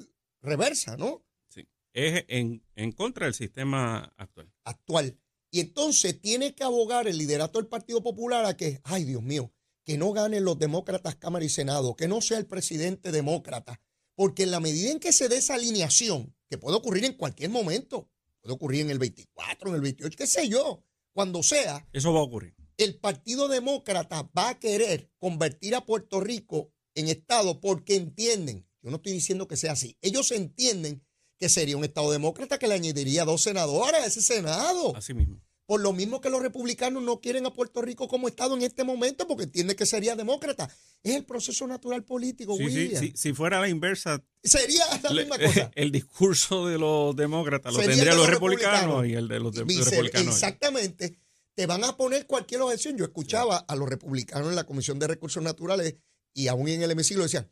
reversa, 0.40 0.96
¿no? 0.96 1.22
Sí. 1.50 1.68
Es 1.92 2.24
en, 2.28 2.64
en 2.76 2.92
contra 2.92 3.26
del 3.26 3.34
sistema 3.34 4.14
actual. 4.16 4.50
Actual. 4.64 5.20
Y 5.50 5.60
entonces 5.60 6.20
tiene 6.20 6.54
que 6.54 6.64
abogar 6.64 7.08
el 7.08 7.18
liderato 7.18 7.58
del 7.58 7.68
Partido 7.68 8.02
Popular 8.02 8.44
a 8.44 8.56
que, 8.56 8.80
ay 8.84 9.04
Dios 9.04 9.22
mío, 9.22 9.52
que 9.84 9.98
no 9.98 10.12
ganen 10.12 10.44
los 10.44 10.58
demócratas 10.58 11.16
Cámara 11.16 11.44
y 11.44 11.48
Senado, 11.48 11.96
que 11.96 12.06
no 12.06 12.20
sea 12.20 12.38
el 12.38 12.46
presidente 12.46 13.10
demócrata, 13.10 13.80
porque 14.14 14.44
en 14.44 14.52
la 14.52 14.60
medida 14.60 14.90
en 14.90 15.00
que 15.00 15.12
se 15.12 15.28
dé 15.28 15.38
esa 15.38 15.54
alineación, 15.54 16.36
que 16.48 16.58
puede 16.58 16.76
ocurrir 16.76 17.04
en 17.04 17.14
cualquier 17.14 17.50
momento, 17.50 18.08
puede 18.40 18.54
ocurrir 18.54 18.82
en 18.82 18.90
el 18.90 18.98
24, 18.98 19.70
en 19.70 19.74
el 19.74 19.80
28, 19.80 20.16
qué 20.16 20.26
sé 20.26 20.48
yo, 20.48 20.84
cuando 21.12 21.42
sea, 21.42 21.88
Eso 21.92 22.12
va 22.12 22.20
a 22.20 22.24
ocurrir. 22.24 22.54
el 22.76 22.98
Partido 22.98 23.48
Demócrata 23.48 24.30
va 24.36 24.50
a 24.50 24.58
querer 24.60 25.10
convertir 25.18 25.74
a 25.74 25.84
Puerto 25.84 26.20
Rico 26.20 26.72
en 26.94 27.08
Estado 27.08 27.60
porque 27.60 27.96
entienden, 27.96 28.66
yo 28.82 28.90
no 28.90 28.96
estoy 28.96 29.12
diciendo 29.12 29.48
que 29.48 29.56
sea 29.56 29.72
así, 29.72 29.96
ellos 30.00 30.30
entienden 30.30 31.04
que 31.40 31.48
sería 31.48 31.76
un 31.76 31.84
Estado 31.84 32.12
demócrata 32.12 32.58
que 32.58 32.68
le 32.68 32.74
añadiría 32.74 33.24
dos 33.24 33.42
senadores 33.42 34.00
a 34.02 34.06
ese 34.06 34.20
Senado. 34.20 34.94
Así 34.94 35.14
mismo. 35.14 35.40
Por 35.66 35.80
lo 35.80 35.92
mismo 35.92 36.20
que 36.20 36.30
los 36.30 36.42
republicanos 36.42 37.00
no 37.02 37.20
quieren 37.20 37.46
a 37.46 37.52
Puerto 37.54 37.80
Rico 37.80 38.08
como 38.08 38.26
Estado 38.28 38.56
en 38.56 38.62
este 38.62 38.82
momento 38.82 39.28
porque 39.28 39.44
entienden 39.44 39.76
que 39.76 39.86
sería 39.86 40.16
demócrata. 40.16 40.68
Es 41.04 41.14
el 41.14 41.24
proceso 41.24 41.64
natural 41.68 42.02
político, 42.04 42.56
Sí, 42.56 42.96
sí, 42.96 43.12
si 43.14 43.32
fuera 43.32 43.60
la 43.60 43.68
inversa, 43.68 44.22
Sería 44.42 44.84
la 45.04 45.10
le- 45.10 45.20
misma 45.22 45.38
cosa. 45.38 45.70
el 45.76 45.92
discurso 45.92 46.66
de 46.66 46.76
los 46.76 47.14
demócratas 47.16 47.72
lo 47.72 47.78
tendrían 47.78 48.08
los 48.08 48.16
los 48.16 48.30
republicanos, 48.30 48.80
republicanos. 49.02 49.06
y 49.06 49.14
el 49.14 49.28
de 49.28 49.40
los 49.40 49.54
de- 49.54 49.64
Vice- 49.64 49.84
republicanos. 49.90 50.34
Exactamente. 50.34 51.16
Te 51.54 51.66
van 51.66 51.84
a 51.84 51.96
poner 51.96 52.26
cualquier 52.26 52.62
objeción. 52.62 52.96
Yo 52.96 53.04
escuchaba 53.04 53.58
a 53.58 53.76
los 53.76 53.88
republicanos 53.88 54.48
en 54.48 54.56
la 54.56 54.64
Comisión 54.64 54.98
de 54.98 55.06
Recursos 55.06 55.42
Naturales 55.42 55.94
y 56.34 56.48
aún 56.48 56.68
en 56.68 56.82
el 56.82 56.90
hemiciclo 56.90 57.22
decían, 57.22 57.48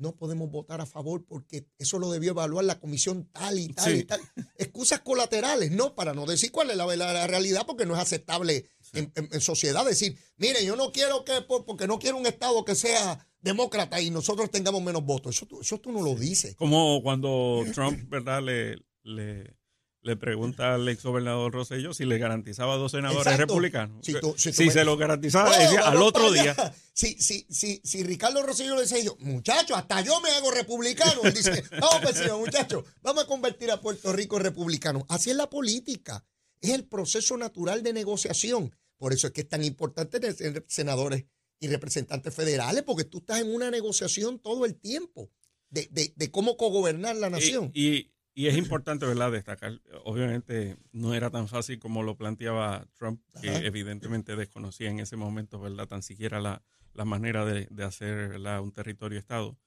no 0.00 0.16
podemos 0.16 0.50
votar 0.50 0.80
a 0.80 0.86
favor 0.86 1.24
porque 1.24 1.66
eso 1.78 1.98
lo 1.98 2.10
debió 2.10 2.30
evaluar 2.32 2.64
la 2.64 2.80
comisión 2.80 3.28
tal 3.32 3.58
y 3.58 3.68
tal 3.68 3.92
Sí. 3.92 3.98
y 4.00 4.04
tal. 4.04 4.20
Excusas 4.58 5.00
colaterales, 5.00 5.70
no, 5.70 5.94
para 5.94 6.14
no 6.14 6.26
decir 6.26 6.50
cuál 6.50 6.70
es 6.70 6.76
la 6.76 7.26
realidad 7.26 7.64
porque 7.66 7.86
no 7.86 7.94
es 7.94 8.00
aceptable 8.00 8.66
en, 8.94 9.12
en- 9.14 9.28
en 9.30 9.40
sociedad 9.40 9.84
decir, 9.84 10.18
mire, 10.36 10.64
yo 10.64 10.74
no 10.74 10.90
quiero 10.90 11.24
que, 11.24 11.42
por- 11.42 11.64
porque 11.64 11.86
no 11.86 11.98
quiero 11.98 12.16
un 12.16 12.26
Estado 12.26 12.64
que 12.64 12.74
sea 12.74 13.26
demócrata 13.40 14.00
y 14.00 14.10
nosotros 14.10 14.50
tengamos 14.50 14.82
menos 14.82 15.04
votos. 15.04 15.36
Eso, 15.36 15.46
tú- 15.46 15.60
eso 15.60 15.78
tú 15.78 15.92
no 15.92 16.02
lo 16.02 16.14
dices. 16.14 16.56
Como 16.56 17.02
cuando 17.02 17.62
Trump, 17.74 18.08
¿verdad?, 18.08 18.42
le, 18.42 18.76
le, 19.02 19.54
le 20.02 20.16
pregunta 20.16 20.74
al 20.74 20.88
ex 20.88 21.02
gobernador 21.02 21.52
Rosselló 21.52 21.92
si 21.92 22.04
le 22.06 22.16
garantizaba 22.18 22.76
dos 22.76 22.92
senadores 22.92 23.26
Exacto. 23.26 23.46
republicanos. 23.46 24.04
Si 24.04 24.14
tú- 24.18 24.34
si 24.36 24.50
Si, 24.52 24.58
tú 24.58 24.66
me- 24.68 24.72
se 24.72 24.84
lo 24.84 24.96
garantizaba, 24.96 25.48
Bueno, 25.50 25.62
decía, 25.64 25.80
al 25.88 26.02
otro 26.02 26.32
día. 26.32 26.74
Si, 26.94 27.14
si, 27.20 27.46
si, 27.50 27.80
si 27.84 28.02
Ricardo 28.02 28.42
Rosselló 28.42 28.74
le 28.76 28.82
decía 28.82 29.00
yo, 29.00 29.16
muchacho, 29.20 29.74
hasta 29.76 30.00
yo 30.00 30.20
me 30.20 30.30
hago 30.30 30.50
republicano. 30.50 31.20
Él 31.24 31.34
dice, 31.34 31.62
vamos 31.80 32.00
pues 32.02 32.16
señor, 32.16 32.38
muchacho, 32.38 32.84
vamos 33.02 33.24
a 33.24 33.26
convertir 33.26 33.70
a 33.70 33.80
Puerto 33.80 34.12
Rico 34.12 34.36
en 34.38 34.44
republicano. 34.44 35.04
Así 35.08 35.30
es 35.30 35.36
la 35.36 35.50
política. 35.50 36.24
Es 36.62 36.70
el 36.70 36.84
proceso 36.84 37.36
natural 37.36 37.82
de 37.82 37.92
negociación. 37.92 38.74
Por 38.98 39.12
eso 39.12 39.26
es 39.28 39.32
que 39.32 39.42
es 39.42 39.48
tan 39.48 39.64
importante 39.64 40.20
tener 40.20 40.64
senadores 40.68 41.24
y 41.58 41.68
representantes 41.68 42.34
federales, 42.34 42.82
porque 42.84 43.04
tú 43.04 43.18
estás 43.18 43.40
en 43.40 43.54
una 43.54 43.70
negociación 43.70 44.38
todo 44.38 44.64
el 44.64 44.76
tiempo 44.76 45.30
de, 45.68 45.88
de, 45.90 46.12
de 46.16 46.30
cómo 46.30 46.56
cogobernar 46.56 47.16
la 47.16 47.28
nación. 47.30 47.70
Y, 47.74 47.86
y- 47.96 48.10
y 48.40 48.46
es 48.48 48.56
importante, 48.56 49.06
¿verdad?, 49.06 49.30
destacar, 49.32 49.80
obviamente 50.04 50.76
no 50.92 51.14
era 51.14 51.30
tan 51.30 51.48
fácil 51.48 51.78
como 51.78 52.02
lo 52.02 52.16
planteaba 52.16 52.86
Trump, 52.96 53.20
que 53.40 53.50
Ajá. 53.50 53.58
evidentemente 53.64 54.36
desconocía 54.36 54.90
en 54.90 55.00
ese 55.00 55.16
momento, 55.16 55.60
¿verdad?, 55.60 55.86
tan 55.88 56.02
siquiera 56.02 56.40
la, 56.40 56.62
la 56.94 57.04
manera 57.04 57.44
de, 57.44 57.66
de 57.70 57.84
hacer 57.84 58.28
¿verdad? 58.28 58.60
un 58.60 58.72
territorio-estado. 58.72 59.58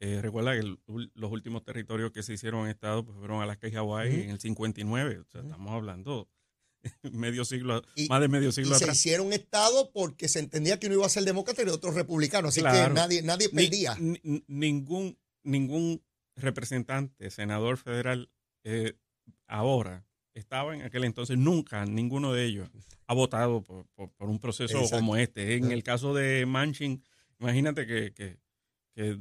Eh, 0.00 0.20
recuerda 0.20 0.52
que 0.54 0.60
el- 0.60 0.78
los 1.14 1.30
últimos 1.30 1.62
territorios 1.62 2.10
que 2.10 2.22
se 2.24 2.32
hicieron 2.32 2.64
en 2.64 2.70
Estado 2.70 3.04
pues, 3.04 3.16
fueron 3.18 3.40
Alaska 3.40 3.68
y 3.68 3.72
Hawái 3.72 4.08
Ujú. 4.10 4.20
en 4.22 4.30
el 4.30 4.40
59, 4.40 5.18
o 5.20 5.24
sea, 5.30 5.42
estamos 5.42 5.72
hablando 5.72 6.28
medio 7.12 7.44
siglo, 7.44 7.82
Y- 7.94 8.08
más 8.08 8.20
de 8.20 8.28
medio 8.28 8.48
Y 8.48 8.52
siglo 8.52 8.74
se 8.76 8.84
atrás. 8.84 8.96
hicieron 8.96 9.32
Estado 9.32 9.92
porque 9.92 10.26
se 10.26 10.40
entendía 10.40 10.80
que 10.80 10.86
uno 10.88 10.96
iba 10.96 11.06
a 11.06 11.08
ser 11.08 11.24
demócrata 11.24 11.62
y 11.62 11.68
otro 11.68 11.92
republicano. 11.92 12.48
Así 12.48 12.60
que 12.60 12.68
Claro. 12.68 12.94
nadie, 12.94 13.22
nadie 13.22 13.48
Ni- 13.52 13.62
perdía. 13.68 13.96
ni- 14.00 14.42
ningún, 14.48 15.16
ningún 15.44 16.02
representante, 16.42 17.30
senador 17.30 17.78
federal, 17.78 18.30
eh, 18.64 18.94
ahora 19.46 20.04
estaba 20.34 20.74
en 20.74 20.82
aquel 20.82 21.04
entonces, 21.04 21.36
nunca 21.38 21.84
ninguno 21.86 22.32
de 22.32 22.44
ellos 22.44 22.68
ha 23.06 23.14
votado 23.14 23.62
por, 23.62 23.86
por- 23.94 24.10
por 24.12 24.28
un 24.28 24.38
proceso 24.38 24.76
Exacto. 24.78 24.96
como 24.96 25.16
este. 25.16 25.56
En 25.56 25.70
el 25.72 25.82
caso 25.82 26.14
de 26.14 26.46
Manchin, 26.46 27.02
imagínate 27.38 27.86
que, 27.86 28.12
que- 28.14 28.38
que 28.94 29.18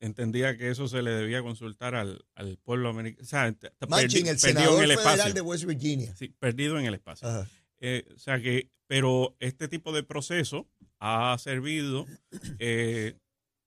entendía 0.00 0.56
que 0.56 0.70
eso 0.70 0.88
se 0.88 1.02
le 1.02 1.10
debía 1.10 1.42
consultar 1.42 1.94
al, 1.94 2.24
al 2.34 2.58
pueblo 2.58 2.88
americano. 2.90 3.22
O 3.24 3.26
sea, 3.26 3.54
Manchin, 3.88 4.26
perdi- 4.26 4.30
el 4.30 4.36
perdido 4.36 4.38
senador 4.38 4.84
en 4.84 4.90
el 4.90 4.96
federal 4.96 5.14
espacio. 5.14 5.34
de 5.34 5.40
West 5.40 5.64
Virginia. 5.64 6.14
Sí, 6.16 6.28
perdido 6.38 6.78
en 6.78 6.86
el 6.86 6.94
espacio. 6.94 7.46
Eh, 7.80 8.06
o 8.14 8.18
sea 8.18 8.40
que, 8.40 8.70
pero 8.86 9.36
este 9.40 9.68
tipo 9.68 9.92
de 9.92 10.02
proceso 10.02 10.66
ha 10.98 11.36
servido 11.38 12.06
eh, 12.58 13.18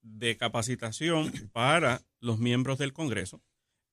de 0.02 0.38
capacitación 0.38 1.32
para 1.52 2.02
los 2.20 2.40
miembros 2.40 2.78
del 2.78 2.94
Congreso. 2.94 3.42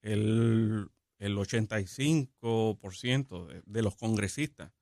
El, 0.02 0.88
el 1.18 1.36
85% 1.36 3.46
de, 3.46 3.62
de 3.64 3.82
los 3.82 3.96
congresistas 3.96 4.72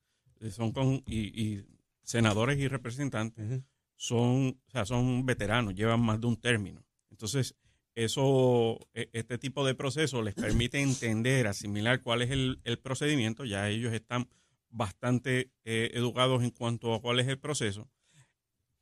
eh, 0.41 0.51
son 0.51 0.71
con, 0.71 1.03
y, 1.07 1.41
y 1.41 1.65
senadores 2.03 2.59
y 2.59 2.67
representantes 2.67 3.63
son, 3.95 4.59
o 4.67 4.71
sea, 4.71 4.85
son 4.85 5.25
veteranos, 5.25 5.75
llevan 5.75 6.01
más 6.01 6.19
de 6.19 6.27
un 6.27 6.37
término. 6.37 6.85
Entonces, 7.09 7.55
eso, 7.95 8.77
e- 8.93 9.09
este 9.13 9.37
tipo 9.37 9.65
de 9.65 9.73
proceso 9.73 10.21
les 10.21 10.35
permite 10.35 10.81
entender, 10.81 11.47
asimilar 11.47 12.01
cuál 12.01 12.21
es 12.21 12.31
el, 12.31 12.59
el 12.65 12.77
procedimiento. 12.77 13.45
Ya 13.45 13.69
ellos 13.69 13.93
están 13.93 14.27
bastante 14.69 15.51
eh, 15.63 15.91
educados 15.93 16.43
en 16.43 16.51
cuanto 16.51 16.93
a 16.93 17.01
cuál 17.01 17.21
es 17.21 17.27
el 17.27 17.39
proceso. 17.39 17.89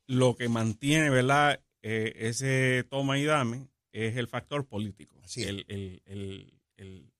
Lo 0.06 0.34
que 0.34 0.48
mantiene, 0.48 1.10
¿verdad? 1.10 1.62
Eh, 1.82 2.12
ese 2.16 2.84
toma 2.90 3.18
y 3.18 3.24
dame 3.24 3.68
es 3.94 4.16
el 4.16 4.28
factor 4.28 4.66
político. 4.66 5.20
Así 5.22 5.44
el, 5.44 5.64
el, 5.68 6.02
el, 6.06 6.60
el- 6.76 7.12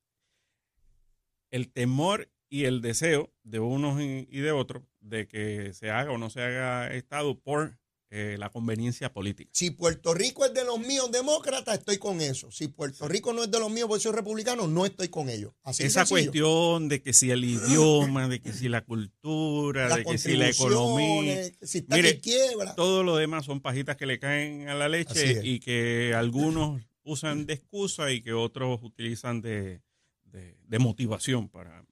temor 1.73 2.31
y 2.49 2.65
el 2.65 2.81
deseo 2.83 3.33
de 3.43 3.61
unos 3.61 4.01
y 4.01 4.27
y 4.31 4.41
de 4.41 4.53
otros 4.53 4.83
de 5.01 5.27
que 5.27 5.73
se 5.73 5.91
haga 5.91 6.11
o 6.11 6.19
no 6.19 6.31
se 6.31 6.43
haga 6.43 6.93
Estado 6.93 7.39
por 7.39 7.79
eh, 8.17 8.37
la 8.39 8.49
conveniencia 8.49 9.13
política. 9.13 9.51
Si 9.53 9.71
Puerto 9.73 10.15
Rico 10.15 10.45
es 10.45 10.55
de 10.55 10.65
los 10.65 10.79
míos 10.79 11.11
demócratas, 11.11 11.79
estoy 11.79 11.99
con 11.99 12.21
eso. 12.21 12.51
Si 12.53 12.69
Puerto 12.69 13.09
Rico 13.09 13.33
no 13.33 13.43
es 13.43 13.51
de 13.51 13.59
los 13.59 13.73
míos 13.73 13.89
porque 13.89 14.03
soy 14.05 14.13
republicano, 14.13 14.69
no 14.69 14.87
estoy 14.87 15.09
con 15.09 15.29
ellos. 15.29 15.53
Así 15.65 15.83
Esa 15.83 16.07
sencillo. 16.07 16.31
cuestión 16.31 16.89
de 16.89 17.03
que 17.03 17.13
si 17.13 17.31
el 17.33 17.43
idioma, 17.45 18.29
de 18.29 18.41
que 18.41 18.53
si 18.53 18.69
la 18.69 18.85
cultura, 18.85 19.89
Las 19.89 19.99
de 19.99 20.05
que 20.05 20.19
si 20.19 20.37
la 20.37 20.49
economía, 20.49 21.51
que 21.59 21.67
si 21.67 21.79
está 21.79 21.97
Mire, 21.97 22.15
que 22.15 22.21
quiebra. 22.21 22.75
todo 22.77 23.03
lo 23.03 23.17
demás 23.17 23.47
son 23.47 23.61
pajitas 23.61 23.97
que 23.97 24.07
le 24.07 24.19
caen 24.21 24.69
a 24.69 24.75
la 24.75 24.89
leche 24.89 25.41
y 25.43 25.59
que 25.59 26.15
algunos 26.15 26.81
usan 27.03 27.47
de 27.47 27.55
excusa 27.55 28.13
y 28.13 28.23
que 28.23 28.33
otros 28.33 28.79
utilizan 28.83 29.41
de, 29.41 29.83
de- 30.25 30.57
de 30.67 30.79
motivación 30.79 31.49
para 31.49 31.85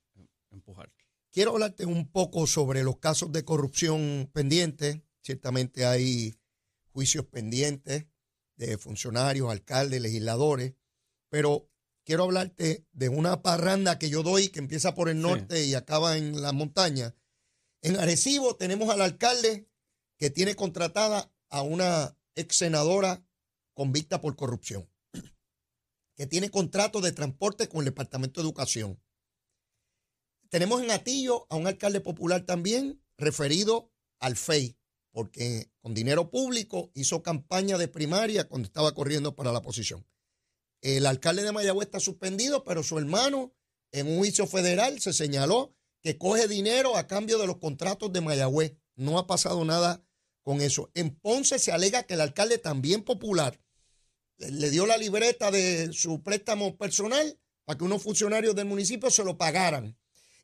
empujar. 0.50 0.90
Quiero 1.32 1.52
hablarte 1.52 1.86
un 1.86 2.06
poco 2.10 2.46
sobre 2.46 2.82
los 2.84 2.98
casos 2.98 3.32
de 3.32 3.44
corrupción 3.44 4.30
pendientes. 4.32 5.00
Ciertamente 5.22 5.86
hay 5.86 6.34
juicios 6.90 7.26
pendientes 7.26 8.06
de 8.56 8.76
funcionarios, 8.78 9.50
alcaldes, 9.50 10.00
legisladores, 10.00 10.74
pero 11.30 11.70
quiero 12.04 12.24
hablarte 12.24 12.86
de 12.92 13.08
una 13.08 13.42
parranda 13.42 13.98
que 13.98 14.10
yo 14.10 14.22
doy 14.22 14.48
que 14.48 14.58
empieza 14.58 14.94
por 14.94 15.08
el 15.08 15.16
Sí. 15.16 15.22
norte 15.22 15.64
y 15.64 15.74
acaba 15.74 16.16
en 16.16 16.42
la 16.42 16.52
montaña. 16.52 17.14
En 17.80 17.96
Arecibo 17.96 18.56
tenemos 18.56 18.90
al 18.90 19.00
alcalde 19.00 19.68
que 20.18 20.30
tiene 20.30 20.54
contratada 20.54 21.32
a 21.48 21.62
una 21.62 22.16
ex 22.34 22.56
senadora 22.56 23.24
convicta 23.74 24.20
por 24.20 24.36
corrupción, 24.36 24.88
que 26.16 26.26
tiene 26.26 26.50
contrato 26.50 27.00
de 27.00 27.12
transporte 27.12 27.68
con 27.68 27.80
el 27.80 27.86
Departamento 27.86 28.40
de 28.40 28.46
Educación. 28.46 29.02
Tenemos 30.50 30.82
en 30.82 30.90
Atillo 30.90 31.46
a 31.48 31.56
un 31.56 31.66
alcalde 31.66 32.00
popular 32.00 32.44
también 32.44 33.02
referido 33.16 33.90
al 34.18 34.36
FEI, 34.36 34.78
porque 35.12 35.70
con 35.80 35.94
dinero 35.94 36.30
público 36.30 36.90
hizo 36.94 37.22
campaña 37.22 37.78
de 37.78 37.88
primaria 37.88 38.48
cuando 38.48 38.66
estaba 38.66 38.92
corriendo 38.94 39.36
para 39.36 39.52
la 39.52 39.62
posición. 39.62 40.06
El 40.80 41.06
alcalde 41.06 41.42
de 41.42 41.52
Mayagüez 41.52 41.86
está 41.86 42.00
suspendido, 42.00 42.64
pero 42.64 42.82
su 42.82 42.98
hermano 42.98 43.54
en 43.92 44.08
un 44.08 44.18
juicio 44.18 44.46
federal 44.46 45.00
se 45.00 45.12
señaló 45.12 45.74
que 46.02 46.18
coge 46.18 46.48
dinero 46.48 46.96
a 46.96 47.06
cambio 47.06 47.38
de 47.38 47.46
los 47.46 47.58
contratos 47.58 48.12
de 48.12 48.20
Mayagüez. 48.20 48.74
No 48.96 49.18
ha 49.18 49.26
pasado 49.26 49.64
nada 49.64 50.04
con 50.42 50.60
eso. 50.60 50.90
En 50.94 51.14
Ponce 51.14 51.58
se 51.58 51.70
alega 51.70 52.02
que 52.02 52.14
el 52.14 52.20
alcalde 52.20 52.58
también 52.58 53.02
popular 53.04 53.60
le- 54.38 54.70
dio 54.70 54.86
la 54.86 54.96
libreta 54.96 55.50
de 55.50 55.92
su 55.92 56.22
préstamo 56.22 56.76
personal 56.76 57.38
para 57.64 57.78
que 57.78 57.84
unos 57.84 58.02
funcionarios 58.02 58.56
del 58.56 58.64
municipio 58.66 59.10
se 59.10 59.22
lo 59.22 59.36
pagaran. 59.38 59.96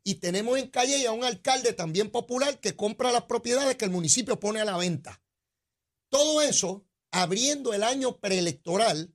Y 0.09 0.15
tenemos 0.15 0.59
en 0.59 0.69
calle 0.71 1.07
a 1.07 1.13
un 1.13 1.23
alcalde 1.23 1.75
también 1.75 2.09
popular 2.09 2.61
que 2.61 2.75
compra 2.75 3.13
las 3.13 3.25
propiedades 3.25 3.77
que 3.77 3.85
el 3.85 3.91
municipio 3.91 4.41
pone 4.41 4.59
a 4.59 4.65
la 4.65 4.79
venta. 4.79 5.23
Todo 6.09 6.41
eso 6.41 6.87
abriendo 7.11 7.75
el 7.75 7.83
año 7.83 8.19
preelectoral 8.19 9.15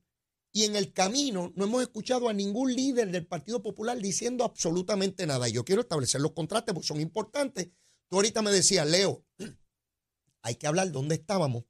Y 0.52 0.62
en 0.62 0.76
el 0.76 0.92
camino 0.92 1.52
no 1.56 1.64
hemos 1.64 1.82
escuchado 1.82 2.28
a 2.28 2.32
ningún 2.32 2.72
líder 2.72 3.10
del 3.10 3.26
Partido 3.26 3.60
Popular 3.60 3.98
diciendo 3.98 4.44
absolutamente 4.44 5.26
nada. 5.26 5.48
Y 5.48 5.52
yo 5.52 5.64
quiero 5.64 5.80
establecer 5.80 6.20
los 6.20 6.30
contratos 6.30 6.72
porque 6.72 6.86
son 6.86 7.00
importantes. 7.00 7.70
Tú 8.08 8.14
ahorita 8.14 8.40
me 8.40 8.52
decías, 8.52 8.86
Leo, 8.86 9.26
hay 10.42 10.54
que 10.54 10.68
hablar 10.68 10.92
dónde 10.92 11.16
estábamos 11.16 11.64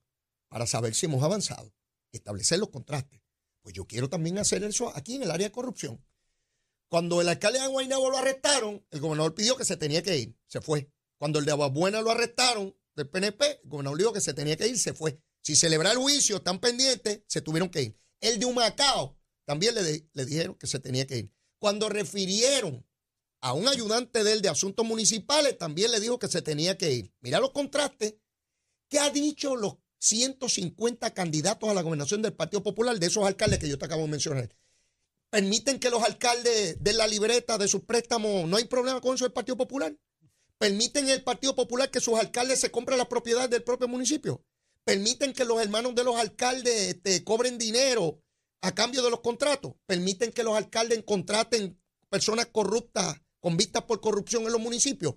para 0.49 0.67
saber 0.67 0.95
si 0.95 1.07
hemos 1.07 1.23
avanzado, 1.23 1.73
establecer 2.13 2.59
los 2.59 2.69
contrastes. 2.69 3.23
Pues 3.63 3.75
yo 3.75 3.87
quiero 3.87 4.11
también 4.11 4.37
hacer 4.37 4.63
eso 4.65 4.95
aquí 4.95 5.15
en 5.15 5.23
el 5.23 5.31
área 5.31 5.49
de 5.49 5.53
corrupción. 5.53 6.05
Cuando 6.89 7.21
el 7.21 7.29
alcalde 7.29 7.61
de 7.61 7.67
Guaynabo 7.67 8.11
lo 8.11 8.19
arrestaron, 8.19 8.85
el 8.91 9.01
gobernador 9.01 9.35
pidió 9.35 9.57
que 9.57 9.65
se 9.65 9.77
tenía 9.77 10.03
que 10.03 10.17
ir, 10.17 10.37
se 10.47 10.61
fue. 10.61 10.91
Cuando 11.19 11.39
el 11.39 11.45
de 11.45 11.53
Aguabuena 11.53 12.01
lo 12.01 12.11
arrestaron 12.11 12.77
del 12.95 13.09
PNP, 13.09 13.61
el 13.63 13.69
gobernador 13.69 13.99
dijo 13.99 14.13
que 14.13 14.21
se 14.21 14.35
tenía 14.35 14.57
que 14.57 14.69
ir, 14.69 14.79
se 14.79 14.95
fue. 14.95 15.19
Si 15.43 15.57
celebrar 15.57 15.93
el 15.93 15.99
juicio, 15.99 16.37
están 16.37 16.59
pendientes, 16.59 17.23
se 17.27 17.41
tuvieron 17.41 17.69
que 17.69 17.83
ir. 17.83 17.99
El 18.21 18.39
de 18.39 18.47
Humacao 18.47 19.19
también 19.45 19.75
le, 19.75 20.25
dijeron 20.25 20.55
que 20.55 20.67
se 20.67 20.79
tenía 20.79 21.07
que 21.07 21.19
ir. 21.19 21.33
Cuando 21.59 21.89
refirieron 21.89 22.87
a 23.41 23.53
un 23.53 23.69
ayudante 23.69 24.25
de 24.25 24.33
él 24.33 24.43
de 24.43 24.49
asuntos 24.49 24.87
municipales, 24.87 25.59
también 25.59 25.91
le 25.91 26.01
dijo 26.01 26.19
que 26.19 26.29
se 26.29 26.41
tenía 26.41 26.79
que 26.79 26.93
ir. 26.93 27.13
Mira 27.21 27.41
los 27.41 27.51
contrastes. 27.51 28.15
¿Qué 28.89 28.99
ha 28.99 29.11
dicho 29.11 29.57
los 29.57 29.77
150 29.99 31.13
candidatos 31.13 31.69
a 31.69 31.75
la 31.75 31.83
gobernación 31.83 32.23
del 32.23 32.33
Partido 32.33 32.63
Popular 32.63 32.99
de 32.99 33.07
esos 33.07 33.25
alcaldes 33.25 33.59
que 33.59 33.69
yo 33.69 33.79
te 33.79 33.85
acabo 33.85 34.03
de 34.03 34.09
mencionar? 34.09 34.55
¿Permiten 35.35 35.81
que 35.81 35.91
los 35.91 36.05
alcaldes 36.05 36.77
den 36.79 36.97
la 36.97 37.09
libreta 37.09 37.59
de 37.59 37.67
sus 37.67 37.83
préstamos? 37.83 38.47
¿No 38.49 38.57
hay 38.57 38.67
problema 38.67 39.01
con 39.01 39.17
eso 39.17 39.25
del 39.25 39.33
Partido 39.33 39.57
Popular? 39.57 39.93
¿Permiten 40.59 41.09
el 41.09 41.25
Partido 41.25 41.57
Popular 41.57 41.91
que 41.91 41.99
sus 41.99 42.17
alcaldes 42.17 42.61
se 42.61 42.71
compren 42.71 42.99
la 42.99 43.09
propiedad 43.09 43.49
del 43.49 43.65
propio 43.65 43.89
municipio? 43.89 44.45
permiten 44.85 45.33
que 45.33 45.45
los 45.45 45.61
hermanos 45.61 45.97
de 45.97 46.05
los 46.05 46.15
alcaldes 46.15 47.03
te 47.03 47.25
cobren 47.25 47.59
dinero 47.59 48.23
a 48.61 48.77
cambio 48.77 49.03
de 49.03 49.11
los 49.11 49.23
contratos, 49.23 49.73
permiten 49.87 50.31
que 50.31 50.45
los 50.45 50.57
alcaldes 50.57 51.03
contraten 51.05 51.81
personas 52.09 52.47
corruptas, 52.53 53.21
convictas 53.41 53.83
por 53.83 54.01
corrupción 54.01 54.45
en 54.45 54.53
los 54.53 54.61
municipios. 54.61 55.17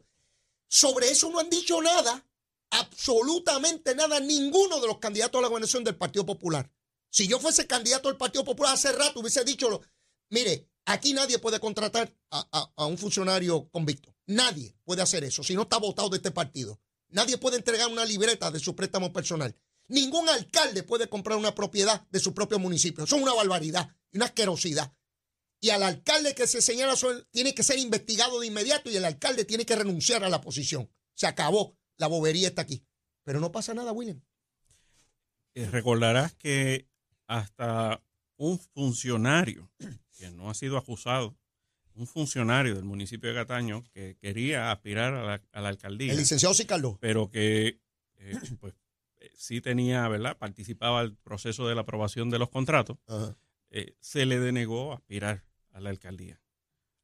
Sobre 0.67 1.11
eso 1.11 1.29
no 1.29 1.39
han 1.39 1.49
dicho 1.51 1.79
nada, 1.79 2.25
absolutamente 2.71 3.93
nada, 3.93 4.19
ninguno 4.19 4.79
de 4.81 4.87
los 4.87 4.97
candidatos 4.97 5.37
a 5.37 5.41
la 5.43 5.47
gobernación 5.47 5.83
del 5.83 5.95
Partido 5.95 6.25
Popular. 6.25 6.71
Si 7.09 7.27
yo 7.27 7.39
fuese 7.39 7.67
candidato 7.67 8.09
del 8.09 8.17
Partido 8.17 8.43
Popular 8.43 8.73
hace 8.73 8.91
rato 8.91 9.19
hubiese 9.19 9.43
dicho, 9.43 9.81
mire, 10.29 10.69
aquí 10.85 11.13
nadie 11.13 11.39
puede 11.39 11.59
contratar 11.59 12.13
a, 12.31 12.85
un 12.85 12.97
funcionario 12.97 13.69
convicto. 13.69 14.15
Nadie 14.25 14.75
puede 14.83 15.01
hacer 15.01 15.23
eso 15.23 15.43
si 15.43 15.55
no 15.55 15.63
está 15.63 15.77
votado 15.77 16.09
de 16.09 16.17
este 16.17 16.31
partido. 16.31 16.79
Nadie 17.09 17.37
puede 17.37 17.57
entregar 17.57 17.87
una 17.87 18.05
libreta 18.05 18.51
de 18.51 18.59
su 18.59 18.75
préstamo 18.75 19.13
personal. 19.13 19.55
Ningún 19.87 20.27
alcalde 20.27 20.83
puede 20.83 21.07
comprar 21.07 21.37
una 21.37 21.55
propiedad 21.55 22.05
de 22.09 22.19
su 22.19 22.33
propio 22.33 22.59
municipio. 22.59 23.05
Eso 23.05 23.15
es 23.15 23.21
una 23.21 23.33
barbaridad 23.33 23.97
una 24.13 24.25
asquerosidad. 24.25 24.93
Y 25.59 25.69
al 25.69 25.83
alcalde 25.83 26.35
que 26.35 26.45
se 26.45 26.61
señala 26.61 26.95
tiene 27.31 27.55
que 27.55 27.63
ser 27.63 27.79
investigado 27.79 28.39
de 28.39 28.47
inmediato 28.47 28.89
y 28.89 28.97
el 28.97 29.05
alcalde 29.05 29.45
tiene 29.45 29.65
que 29.65 29.75
renunciar 29.75 30.23
a 30.23 30.29
la 30.29 30.41
posición. 30.41 30.91
Se 31.15 31.25
acabó. 31.25 31.77
La 31.97 32.07
bobería 32.07 32.49
está 32.49 32.61
aquí. 32.61 32.85
Pero 33.23 33.39
no 33.39 33.51
pasa 33.51 33.73
nada, 33.73 33.91
William. 33.91 34.21
Eh, 35.55 35.65
recordarás 35.65 36.35
que 36.35 36.87
hasta 37.25 38.03
un 38.37 38.59
funcionario 38.59 39.71
que 40.17 40.31
no 40.31 40.49
ha 40.49 40.53
sido 40.53 40.77
acusado 40.77 41.37
un 41.97 42.07
funcionario 42.07 42.75
del 42.75 42.85
municipio 42.85 43.29
de 43.29 43.35
Cataño 43.35 43.83
que 43.93 44.15
quería 44.21 44.71
aspirar 44.71 45.13
a 45.15 45.61
la, 45.61 45.67
alcaldía. 45.67 46.11
El 46.11 46.19
licenciado 46.19 46.53
Sicardo. 46.53 46.97
Pero 47.01 47.29
que 47.29 47.79
eh, 48.17 48.37
pues, 48.59 48.75
eh, 49.19 49.31
sí 49.35 49.61
tenía, 49.61 50.07
¿verdad? 50.07 50.37
Participaba 50.37 51.01
el 51.01 51.15
proceso 51.15 51.67
de 51.67 51.75
la 51.75 51.81
aprobación 51.81 52.29
de 52.29 52.39
los 52.39 52.49
contratos. 52.49 52.97
Eh, 53.71 53.95
se 53.99 54.25
le 54.25 54.39
denegó 54.39 54.93
aspirar 54.93 55.43
a 55.71 55.79
la 55.79 55.89
alcaldía. 55.89 56.39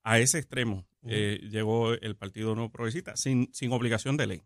A 0.04 0.20
ese 0.20 0.38
extremo 0.38 0.86
llegó 1.02 1.94
el 1.94 2.16
Partido 2.16 2.56
No 2.56 2.72
Progresista 2.72 3.18
sin, 3.18 3.50
sin 3.54 3.72
obligación 3.74 4.16
de 4.16 4.28
ley. 4.28 4.44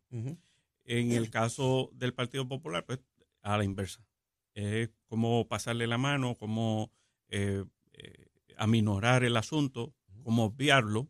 En 0.86 1.12
el 1.12 1.30
caso 1.30 1.90
del 1.94 2.14
Partido 2.14 2.48
Popular, 2.48 2.86
pues 2.86 3.00
a 3.42 3.58
la 3.58 3.64
inversa. 3.64 4.06
Es 4.54 4.90
como 5.08 5.48
pasarle 5.48 5.86
la 5.88 5.98
mano, 5.98 6.36
como 6.36 6.92
aminorar 8.58 9.24
el 9.24 9.38
asunto 9.38 9.94
cómo 10.28 10.44
obviarlo, 10.44 11.10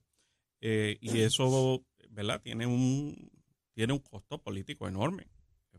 eh, 0.61 0.99
y 1.01 1.21
eso, 1.21 1.83
¿verdad? 2.11 2.39
Tiene 2.39 2.67
un, 2.67 3.31
tiene 3.73 3.93
un 3.93 3.99
costo 3.99 4.43
político 4.43 4.87
enorme 4.87 5.25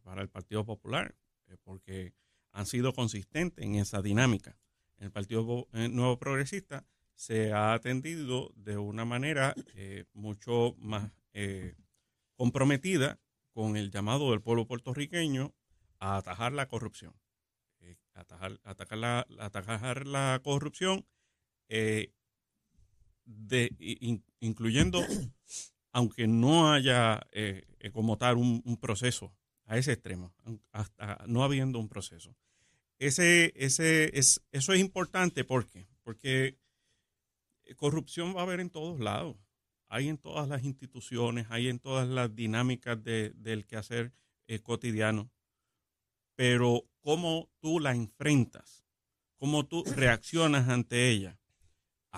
para 0.02 0.22
el 0.22 0.28
Partido 0.28 0.64
Popular, 0.64 1.14
eh, 1.46 1.56
porque 1.62 2.14
han 2.50 2.66
sido 2.66 2.92
consistentes 2.92 3.64
en 3.64 3.76
esa 3.76 4.02
dinámica. 4.02 4.58
En 4.96 5.04
el 5.04 5.12
Partido 5.12 5.68
eh, 5.72 5.88
Nuevo 5.88 6.18
Progresista 6.18 6.84
se 7.14 7.52
ha 7.52 7.74
atendido 7.74 8.50
de 8.56 8.76
una 8.76 9.04
manera 9.04 9.54
mucho 10.12 10.74
más 10.78 11.12
comprometida 12.34 13.20
con 13.52 13.76
el 13.76 13.92
llamado 13.92 14.32
del 14.32 14.40
pueblo 14.40 14.66
puertorriqueño 14.66 15.54
a 16.00 16.16
atajar 16.16 16.52
la 16.52 16.66
corrupción. 16.66 17.14
atajar, 18.14 18.58
atacar, 18.64 18.98
la, 18.98 19.26
atajar 19.38 20.08
la 20.08 20.40
corrupción 20.42 21.06
de, 23.28 24.24
incluyendo, 24.40 25.00
aunque 25.92 26.26
no 26.26 26.72
haya 26.72 27.26
eh, 27.32 27.64
eh, 27.80 27.90
como 27.90 28.16
tal 28.16 28.36
un, 28.36 28.76
proceso 28.80 29.32
a 29.66 29.76
ese 29.76 29.92
extremo, 29.92 30.34
hasta 30.72 31.22
no 31.26 31.44
habiendo 31.44 31.78
un 31.78 31.88
proceso. 31.88 32.34
Ese, 32.98 33.52
ese, 33.54 34.18
es, 34.18 34.42
eso 34.50 34.72
es 34.72 34.80
importante 34.80 35.44
porque, 35.44 35.86
porque 36.02 36.58
corrupción 37.76 38.34
va 38.34 38.40
a 38.40 38.42
haber 38.44 38.60
en 38.60 38.70
todos 38.70 38.98
lados. 38.98 39.36
Hay 39.90 40.08
en 40.08 40.18
todas 40.18 40.48
las 40.48 40.64
instituciones, 40.64 41.46
hay 41.50 41.68
en 41.68 41.78
todas 41.78 42.08
las 42.08 42.34
dinámicas 42.34 43.02
del 43.02 43.66
quehacer 43.66 44.12
eh, 44.46 44.58
cotidiano. 44.60 45.30
Pero 46.34 46.84
cómo 47.00 47.50
tú 47.60 47.80
la 47.80 47.92
enfrentas, 47.92 48.84
cómo 49.36 49.66
tú 49.66 49.84
reaccionas 49.84 50.68
ante 50.68 51.08
ella, 51.10 51.38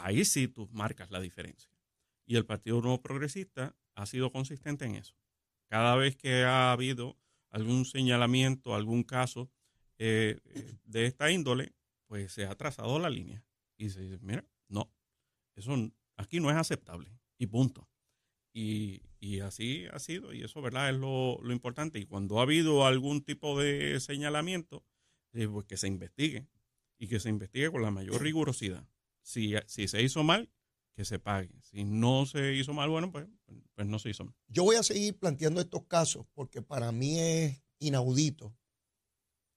ahí 0.04 0.24
sí 0.24 0.48
tú 0.48 0.68
marcas 0.72 1.10
la 1.10 1.20
diferencia. 1.20 1.70
Y 2.26 2.36
el 2.36 2.46
Partido 2.46 2.80
Nuevo 2.80 3.02
Progresista 3.02 3.76
ha 3.94 4.06
sido 4.06 4.30
consistente 4.32 4.84
en 4.84 4.96
eso. 4.96 5.16
Cada 5.68 5.96
vez 5.96 6.16
que 6.16 6.44
ha 6.44 6.72
habido 6.72 7.16
algún 7.50 7.84
señalamiento, 7.84 8.74
algún 8.74 9.02
caso 9.02 9.50
eh, 9.98 10.38
eh, 10.44 10.74
de 10.84 11.06
esta 11.06 11.30
índole, 11.30 11.74
pues 12.06 12.32
se 12.32 12.46
ha 12.46 12.54
trazado 12.54 12.98
la 12.98 13.10
línea. 13.10 13.44
Y 13.76 13.90
se 13.90 14.02
dice, 14.02 14.18
mira, 14.20 14.44
no, 14.68 14.92
eso 15.54 15.74
aquí 16.16 16.40
no 16.40 16.50
es 16.50 16.56
aceptable. 16.56 17.10
Y 17.38 17.46
punto. 17.46 17.88
Y, 18.52 19.02
así 19.40 19.86
ha 19.92 19.98
sido, 19.98 20.32
y 20.32 20.42
eso, 20.42 20.60
¿verdad? 20.60 20.90
Es 20.90 20.96
lo, 20.96 21.40
importante. 21.50 21.98
Y 21.98 22.06
cuando 22.06 22.38
ha 22.38 22.42
habido 22.42 22.86
algún 22.86 23.22
tipo 23.22 23.58
de 23.60 24.00
señalamiento, 24.00 24.84
eh, 25.32 25.46
pues 25.46 25.66
que 25.66 25.76
se 25.76 25.86
investigue 25.86 26.48
y 26.98 27.06
que 27.06 27.20
se 27.20 27.28
investigue 27.28 27.70
con 27.70 27.82
la 27.82 27.90
mayor 27.90 28.22
rigurosidad. 28.22 28.86
Si, 29.22 29.54
se 29.66 30.02
hizo 30.02 30.22
mal, 30.22 30.50
que 30.94 31.04
se 31.04 31.18
pague. 31.18 31.60
Si 31.62 31.84
no 31.84 32.26
se 32.26 32.54
hizo 32.54 32.72
mal, 32.72 32.90
bueno, 32.90 33.12
pues, 33.12 33.26
pues 33.74 33.86
no 33.86 33.98
se 33.98 34.10
hizo 34.10 34.24
mal. 34.24 34.34
Yo 34.48 34.64
voy 34.64 34.76
a 34.76 34.82
seguir 34.82 35.18
planteando 35.18 35.60
estos 35.60 35.86
casos 35.86 36.26
porque 36.34 36.62
para 36.62 36.92
mí 36.92 37.18
es 37.18 37.62
inaudito 37.78 38.56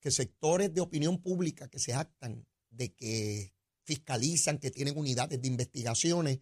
que 0.00 0.10
sectores 0.10 0.72
de 0.72 0.80
opinión 0.80 1.20
pública 1.20 1.68
que 1.68 1.78
se 1.78 1.94
actan 1.94 2.46
de 2.70 2.94
que 2.94 3.54
fiscalizan, 3.84 4.58
que 4.58 4.70
tienen 4.70 4.98
unidades 4.98 5.40
de 5.40 5.48
investigaciones, 5.48 6.40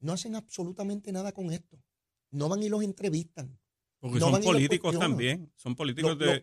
no 0.00 0.12
hacen 0.12 0.34
absolutamente 0.34 1.12
nada 1.12 1.32
con 1.32 1.52
esto. 1.52 1.82
No 2.30 2.48
van 2.48 2.62
y 2.62 2.68
los 2.68 2.82
entrevistan. 2.82 3.58
Porque 4.00 4.20
son 4.20 4.40
políticos 4.42 4.98
también, 4.98 5.50
son 5.56 5.74
políticos 5.74 6.18
de, 6.18 6.42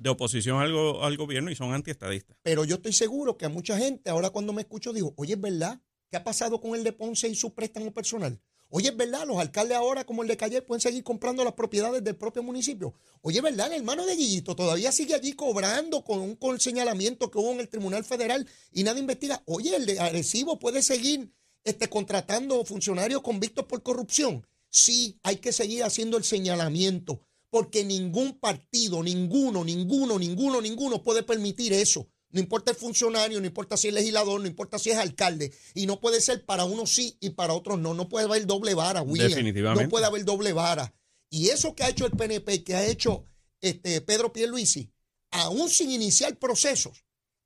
de 0.00 0.10
oposición 0.10 0.58
al, 0.58 0.74
al, 1.02 1.16
gobierno 1.16 1.50
y 1.50 1.54
son 1.54 1.72
antiestadistas. 1.72 2.36
Pero 2.42 2.64
yo 2.64 2.76
estoy 2.76 2.92
seguro 2.92 3.36
que 3.36 3.44
a 3.44 3.48
mucha 3.48 3.76
gente, 3.78 4.10
ahora 4.10 4.30
cuando 4.30 4.52
me 4.52 4.62
escucho, 4.62 4.92
digo, 4.92 5.12
oye, 5.16 5.34
es 5.34 5.40
verdad, 5.40 5.80
¿qué 6.10 6.16
ha 6.16 6.24
pasado 6.24 6.60
con 6.60 6.74
el 6.74 6.84
de 6.84 6.92
Ponce 6.92 7.28
y 7.28 7.34
su 7.34 7.54
préstamo 7.54 7.92
personal? 7.92 8.40
Oye, 8.70 8.88
es 8.88 8.96
verdad, 8.96 9.26
los 9.26 9.38
alcaldes 9.38 9.76
ahora, 9.78 10.04
como 10.04 10.22
el 10.22 10.28
de 10.28 10.36
Calle, 10.36 10.60
pueden 10.60 10.82
seguir 10.82 11.02
comprando 11.02 11.42
las 11.42 11.54
propiedades 11.54 12.04
del 12.04 12.16
propio 12.16 12.42
municipio. 12.42 12.92
Oye, 13.22 13.38
es 13.38 13.42
verdad, 13.42 13.68
el 13.68 13.78
hermano 13.78 14.04
de 14.04 14.14
Guillito 14.14 14.54
todavía 14.54 14.92
sigue 14.92 15.14
allí 15.14 15.32
cobrando 15.32 16.04
con 16.04 16.20
un 16.20 16.36
con 16.36 16.60
señalamiento 16.60 17.30
que 17.30 17.38
hubo 17.38 17.52
en 17.52 17.60
el 17.60 17.68
Tribunal 17.68 18.04
Federal 18.04 18.46
y 18.72 18.84
nada 18.84 18.98
investiga. 18.98 19.42
Oye, 19.46 19.74
el 19.74 19.86
de 19.86 19.98
Arecibo 19.98 20.58
puede 20.58 20.82
seguir 20.82 21.32
este, 21.64 21.88
contratando 21.88 22.62
funcionarios 22.64 23.22
convictos 23.22 23.64
por 23.64 23.82
corrupción. 23.82 24.46
Sí, 24.70 25.18
hay 25.22 25.36
que 25.36 25.52
seguir 25.52 25.84
haciendo 25.84 26.16
el 26.16 26.24
señalamiento, 26.24 27.22
porque 27.50 27.84
ningún 27.84 28.38
partido, 28.38 29.02
ninguno, 29.02 29.64
ninguno, 29.64 30.18
ninguno, 30.18 30.60
ninguno 30.60 31.02
puede 31.02 31.22
permitir 31.22 31.72
eso. 31.72 32.08
No 32.30 32.40
importa 32.40 32.72
el 32.72 32.76
funcionario, 32.76 33.40
no 33.40 33.46
importa 33.46 33.76
si 33.76 33.88
es 33.88 33.94
legislador, 33.94 34.40
no 34.40 34.46
importa 34.46 34.78
si 34.78 34.90
es 34.90 34.98
alcalde. 34.98 35.52
Y 35.74 35.86
no 35.86 35.98
puede 35.98 36.20
ser 36.20 36.44
para 36.44 36.64
unos 36.64 36.90
sí 36.90 37.16
y 37.20 37.30
para 37.30 37.54
otros 37.54 37.78
no. 37.78 37.94
No 37.94 38.08
puede 38.08 38.26
haber 38.26 38.46
doble 38.46 38.74
vara, 38.74 39.00
William. 39.00 39.30
Definitivamente. 39.30 39.84
No 39.84 39.90
puede 39.90 40.04
haber 40.04 40.24
doble 40.24 40.52
vara. 40.52 40.94
Y 41.30 41.48
eso 41.48 41.74
que 41.74 41.84
ha 41.84 41.88
hecho 41.88 42.04
el 42.04 42.12
PNP, 42.12 42.64
que 42.64 42.74
ha 42.74 42.86
hecho 42.86 43.24
este 43.60 44.02
Pedro 44.02 44.32
Pierluisi, 44.32 44.92
aún 45.30 45.70
sin 45.70 45.90
iniciar 45.90 46.38
procesos, 46.38 47.04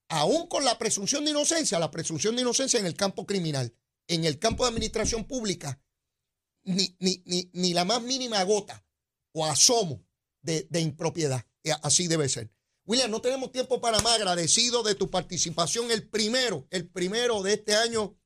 aún 0.08 0.46
con 0.48 0.64
la 0.64 0.78
presunción 0.78 1.24
de 1.24 1.30
inocencia, 1.30 1.78
la 1.78 1.90
presunción 1.90 2.35
de 2.35 2.42
inocencia 2.42 2.78
en 2.78 2.87
el 2.87 2.94
campo 2.94 3.24
criminal, 3.24 3.72
en 4.08 4.24
el 4.24 4.38
campo 4.38 4.64
de 4.64 4.70
administración 4.70 5.24
pública, 5.24 5.80
ni, 6.64 6.96
ni, 6.98 7.22
ni, 7.27 7.51
ni 7.53 7.75
la 7.75 7.85
más 7.85 8.03
mínima 8.03 8.42
gota 8.44 8.85
o 9.33 9.44
asomo 9.44 10.05
de, 10.42 10.66
de 10.70 10.81
impropiedad. 10.81 11.44
Y 11.62 11.70
Así 11.83 12.09
debe 12.09 12.29
ser. 12.29 12.51
William, 12.85 13.11
no 13.11 13.20
tenemos 13.20 13.53
tiempo 13.53 13.81
para 13.81 14.01
más. 14.01 14.14
Agradecido 14.14 14.83
de 14.83 14.94
tu 14.94 15.11
participación, 15.11 15.90
el 15.90 16.09
primero, 16.09 16.66
el 16.70 16.88
primero 16.88 17.42
de 17.42 17.55
este 17.55 17.75
año. 17.75 18.16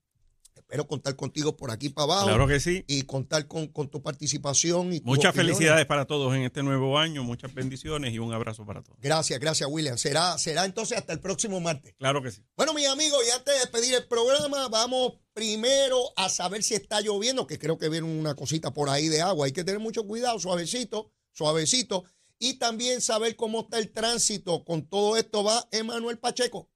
Espero 0.68 0.88
contar 0.88 1.14
contigo 1.14 1.56
por 1.56 1.70
aquí 1.70 1.90
para 1.90 2.06
abajo. 2.06 2.26
Claro 2.26 2.48
que 2.48 2.58
sí. 2.58 2.84
Y 2.88 3.02
contar 3.02 3.46
con, 3.46 3.68
con 3.68 3.88
tu 3.88 4.02
participación. 4.02 4.92
Y 4.92 5.00
Muchas 5.02 5.32
felicidades 5.32 5.86
para 5.86 6.06
todos 6.06 6.34
en 6.34 6.42
este 6.42 6.64
nuevo 6.64 6.98
año, 6.98 7.22
muchas 7.22 7.54
bendiciones 7.54 8.12
y 8.12 8.18
un 8.18 8.32
abrazo 8.32 8.66
para 8.66 8.82
todos. 8.82 8.98
Gracias, 9.00 9.38
gracias, 9.38 9.70
William. 9.70 9.96
Será, 9.96 10.36
será 10.38 10.64
entonces 10.64 10.98
hasta 10.98 11.12
el 11.12 11.20
próximo 11.20 11.60
martes. 11.60 11.94
Claro 12.00 12.20
que 12.20 12.32
sí. 12.32 12.42
Bueno, 12.56 12.74
mis 12.74 12.88
amigos, 12.88 13.22
y 13.28 13.30
antes 13.30 13.54
de 13.54 13.60
despedir 13.60 13.94
el 13.94 14.08
programa, 14.08 14.66
vamos 14.68 15.12
primero 15.32 16.00
a 16.16 16.28
saber 16.28 16.64
si 16.64 16.74
está 16.74 17.00
lloviendo, 17.00 17.46
que 17.46 17.60
creo 17.60 17.78
que 17.78 17.88
viene 17.88 18.08
una 18.08 18.34
cosita 18.34 18.74
por 18.74 18.88
ahí 18.88 19.06
de 19.06 19.22
agua. 19.22 19.46
Hay 19.46 19.52
que 19.52 19.62
tener 19.62 19.78
mucho 19.78 20.04
cuidado, 20.04 20.40
suavecito, 20.40 21.12
suavecito. 21.30 22.02
Y 22.40 22.54
también 22.54 23.00
saber 23.00 23.36
cómo 23.36 23.60
está 23.60 23.78
el 23.78 23.92
tránsito. 23.92 24.64
Con 24.64 24.88
todo 24.88 25.16
esto 25.16 25.44
va 25.44 25.68
Emanuel 25.70 26.18
Pacheco. 26.18 26.68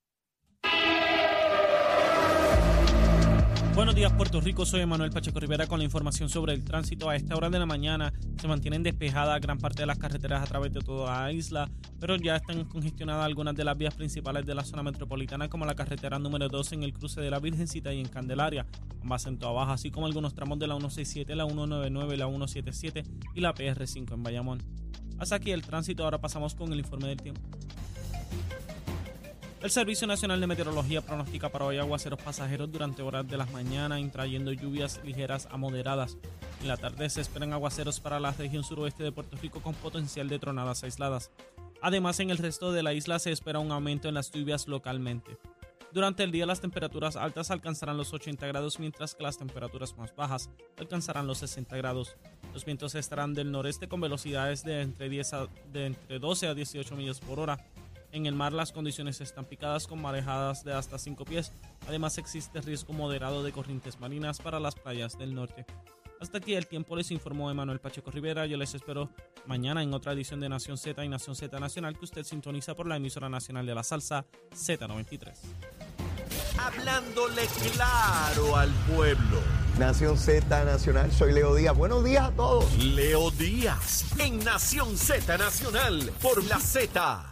Buenos 3.74 3.94
días, 3.94 4.12
Puerto 4.12 4.40
Rico. 4.40 4.66
Soy 4.66 4.84
Manuel 4.84 5.10
Pacheco 5.10 5.38
Rivera 5.38 5.66
con 5.66 5.78
la 5.78 5.84
información 5.84 6.28
sobre 6.28 6.52
el 6.52 6.64
tránsito. 6.64 7.08
A 7.08 7.14
esta 7.14 7.36
hora 7.36 7.48
de 7.48 7.58
la 7.58 7.66
mañana 7.66 8.12
se 8.38 8.48
mantienen 8.48 8.82
despejadas 8.82 9.40
gran 9.40 9.58
parte 9.58 9.82
de 9.82 9.86
las 9.86 9.96
carreteras 9.96 10.42
a 10.42 10.46
través 10.46 10.72
de 10.72 10.80
toda 10.80 11.22
la 11.22 11.32
isla, 11.32 11.70
pero 12.00 12.16
ya 12.16 12.36
están 12.36 12.64
congestionadas 12.64 13.24
algunas 13.24 13.54
de 13.54 13.64
las 13.64 13.78
vías 13.78 13.94
principales 13.94 14.44
de 14.44 14.56
la 14.56 14.64
zona 14.64 14.82
metropolitana, 14.82 15.48
como 15.48 15.64
la 15.66 15.76
carretera 15.76 16.18
número 16.18 16.48
2 16.48 16.72
en 16.72 16.82
el 16.82 16.92
cruce 16.92 17.20
de 17.20 17.30
la 17.30 17.38
Virgencita 17.38 17.92
y 17.92 18.00
en 18.00 18.08
Candelaria, 18.08 18.66
ambas 19.02 19.26
en 19.26 19.38
toda 19.38 19.52
baja, 19.52 19.74
así 19.74 19.90
como 19.90 20.06
algunos 20.06 20.34
tramos 20.34 20.58
de 20.58 20.66
la 20.66 20.74
167, 20.74 21.34
la 21.36 21.46
199, 21.46 22.16
la 22.16 22.26
177 22.26 23.04
y 23.34 23.40
la 23.40 23.54
PR5 23.54 24.14
en 24.14 24.22
Bayamón. 24.24 24.62
Hasta 25.20 25.36
aquí 25.36 25.52
el 25.52 25.62
tránsito. 25.62 26.02
Ahora 26.02 26.18
pasamos 26.18 26.54
con 26.54 26.72
el 26.72 26.78
informe 26.78 27.08
del 27.08 27.18
tiempo. 27.18 27.42
El 29.60 29.70
Servicio 29.70 30.06
Nacional 30.06 30.40
de 30.40 30.46
Meteorología 30.46 31.02
pronostica 31.02 31.50
para 31.50 31.66
hoy 31.66 31.76
aguaceros 31.76 32.22
pasajeros 32.22 32.72
durante 32.72 33.02
horas 33.02 33.28
de 33.28 33.36
la 33.36 33.44
mañana, 33.46 33.98
trayendo 34.10 34.52
lluvias 34.52 35.00
ligeras 35.04 35.46
a 35.50 35.58
moderadas. 35.58 36.16
En 36.62 36.68
la 36.68 36.78
tarde 36.78 37.10
se 37.10 37.20
esperan 37.20 37.52
aguaceros 37.52 38.00
para 38.00 38.20
la 38.20 38.32
región 38.32 38.64
suroeste 38.64 39.02
de 39.02 39.12
Puerto 39.12 39.36
Rico 39.36 39.60
con 39.60 39.74
potencial 39.74 40.28
de 40.30 40.38
tronadas 40.38 40.82
aisladas. 40.82 41.30
Además, 41.82 42.20
en 42.20 42.30
el 42.30 42.38
resto 42.38 42.72
de 42.72 42.82
la 42.82 42.94
isla 42.94 43.18
se 43.18 43.32
espera 43.32 43.58
un 43.58 43.70
aumento 43.70 44.08
en 44.08 44.14
las 44.14 44.30
lluvias 44.32 44.66
localmente. 44.66 45.36
Durante 45.92 46.22
el 46.22 46.30
día 46.30 46.46
las 46.46 46.60
temperaturas 46.60 47.16
altas 47.16 47.50
alcanzarán 47.50 47.96
los 47.98 48.12
80 48.14 48.46
grados, 48.46 48.78
mientras 48.78 49.14
que 49.14 49.24
las 49.24 49.36
temperaturas 49.38 49.94
más 49.98 50.14
bajas 50.14 50.48
alcanzarán 50.78 51.26
los 51.26 51.38
60 51.38 51.76
grados. 51.76 52.16
Los 52.54 52.64
vientos 52.64 52.94
estarán 52.94 53.34
del 53.34 53.50
noreste 53.50 53.88
con 53.88 54.00
velocidades 54.00 54.62
de 54.62 54.82
entre, 54.82 55.08
10 55.10 55.34
a- 55.34 55.48
de 55.72 55.86
entre 55.86 56.18
12 56.18 56.46
a 56.46 56.54
18 56.54 56.96
millas 56.96 57.20
por 57.20 57.40
hora. 57.40 57.58
En 58.12 58.26
el 58.26 58.34
mar 58.34 58.52
las 58.52 58.72
condiciones 58.72 59.20
están 59.20 59.44
picadas 59.44 59.86
con 59.86 60.02
marejadas 60.02 60.64
de 60.64 60.72
hasta 60.72 60.98
5 60.98 61.24
pies. 61.24 61.52
Además 61.86 62.18
existe 62.18 62.60
riesgo 62.60 62.92
moderado 62.92 63.42
de 63.42 63.52
corrientes 63.52 64.00
marinas 64.00 64.40
para 64.40 64.58
las 64.58 64.74
playas 64.74 65.16
del 65.16 65.34
norte. 65.34 65.64
Hasta 66.20 66.38
aquí 66.38 66.54
el 66.54 66.66
tiempo 66.66 66.96
les 66.96 67.10
informó 67.12 67.50
Emanuel 67.50 67.80
Pacheco 67.80 68.10
Rivera. 68.10 68.44
Yo 68.46 68.58
les 68.58 68.74
espero 68.74 69.10
mañana 69.46 69.82
en 69.82 69.94
otra 69.94 70.12
edición 70.12 70.40
de 70.40 70.50
Nación 70.50 70.76
Z 70.76 71.02
y 71.02 71.08
Nación 71.08 71.34
Z 71.34 71.58
Nacional 71.58 71.96
que 71.96 72.04
usted 72.04 72.24
sintoniza 72.24 72.74
por 72.74 72.86
la 72.86 72.96
emisora 72.96 73.28
nacional 73.28 73.64
de 73.64 73.74
la 73.74 73.82
salsa 73.82 74.26
Z93. 74.52 75.32
Hablándole 76.58 77.46
claro 77.72 78.56
al 78.56 78.70
pueblo. 78.94 79.40
Nación 79.78 80.18
Z 80.18 80.64
Nacional, 80.64 81.10
soy 81.10 81.32
Leo 81.32 81.54
Díaz. 81.54 81.74
Buenos 81.74 82.04
días 82.04 82.24
a 82.24 82.32
todos. 82.32 82.76
Leo 82.84 83.30
Díaz 83.30 84.04
en 84.18 84.44
Nación 84.44 84.98
Z 84.98 85.38
Nacional 85.38 86.12
por 86.20 86.44
la 86.44 86.58
Z. 86.58 87.29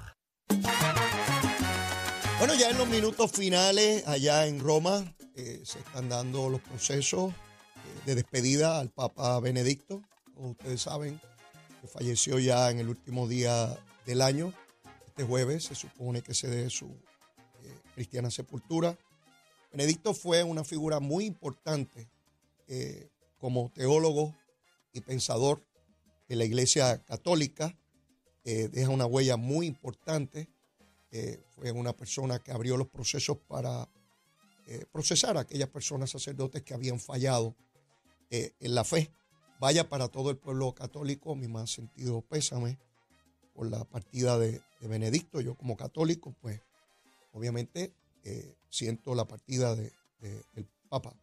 Bueno, 2.39 2.55
ya 2.55 2.71
en 2.71 2.79
los 2.79 2.87
minutos 2.87 3.33
finales, 3.33 4.07
allá 4.07 4.47
en 4.47 4.61
Roma, 4.61 5.13
eh, 5.35 5.61
se 5.65 5.81
están 5.81 6.09
dando 6.09 6.49
los 6.49 6.61
procesos 6.61 7.33
eh, 7.33 7.37
de 8.07 8.15
despedida 8.15 8.79
al 8.79 8.91
Papa 8.91 9.41
Benedicto. 9.41 10.03
Como 10.35 10.51
ustedes 10.51 10.83
saben, 10.83 11.21
que 11.81 11.89
falleció 11.89 12.39
ya 12.39 12.71
en 12.71 12.79
el 12.79 12.91
último 12.91 13.27
día 13.27 13.77
del 14.07 14.23
año. 14.23 14.55
Este 15.09 15.25
jueves 15.25 15.65
se 15.65 15.75
supone 15.75 16.23
que 16.23 16.33
se 16.33 16.47
dé 16.47 16.71
su 16.71 16.87
eh, 16.87 17.81
cristiana 17.97 18.31
sepultura. 18.31 18.97
Benedicto 19.73 20.15
fue 20.15 20.45
una 20.45 20.63
figura 20.63 21.01
muy 21.01 21.25
importante 21.25 22.09
como 23.39 23.71
teólogo 23.75 24.35
y 24.93 25.01
pensador 25.01 25.65
de 26.29 26.37
la 26.37 26.45
Iglesia 26.45 27.03
Católica. 27.03 27.77
Deja 28.45 28.91
una 28.91 29.07
huella 29.07 29.37
muy 29.37 29.67
importante 29.67 30.49
eh, 31.11 31.43
fue 31.51 31.71
una 31.73 31.95
persona 31.97 32.39
que 32.39 32.53
abrió 32.53 32.77
los 32.77 32.89
procesos 32.89 33.39
para 33.47 33.89
eh, 34.67 34.85
procesar 34.93 35.37
a 35.37 35.41
aquellas 35.41 35.69
personas 35.71 36.11
sacerdotes 36.11 36.63
que 36.63 36.75
habían 36.75 37.01
fallado 37.01 37.57
eh, 38.31 38.53
en 38.61 38.75
la 38.75 38.85
fe. 38.85 39.11
Vaya 39.61 39.89
para 39.89 40.09
todo 40.09 40.31
el 40.31 40.37
pueblo 40.37 40.75
católico, 40.75 41.35
mi 41.35 41.49
más 41.49 41.71
sentido 41.73 42.21
pésame 42.23 42.79
por 43.55 43.69
la 43.71 43.85
partida 43.85 44.39
de, 44.39 44.63
Benedicto. 44.81 45.41
Yo 45.41 45.57
como 45.57 45.77
católico, 45.77 46.33
pues 46.41 46.61
obviamente 47.33 47.93
siento 48.71 49.15
la 49.17 49.27
partida 49.27 49.75
de- 49.75 49.93
de- 50.21 50.45
del 50.53 50.69
Papa. 50.89 51.17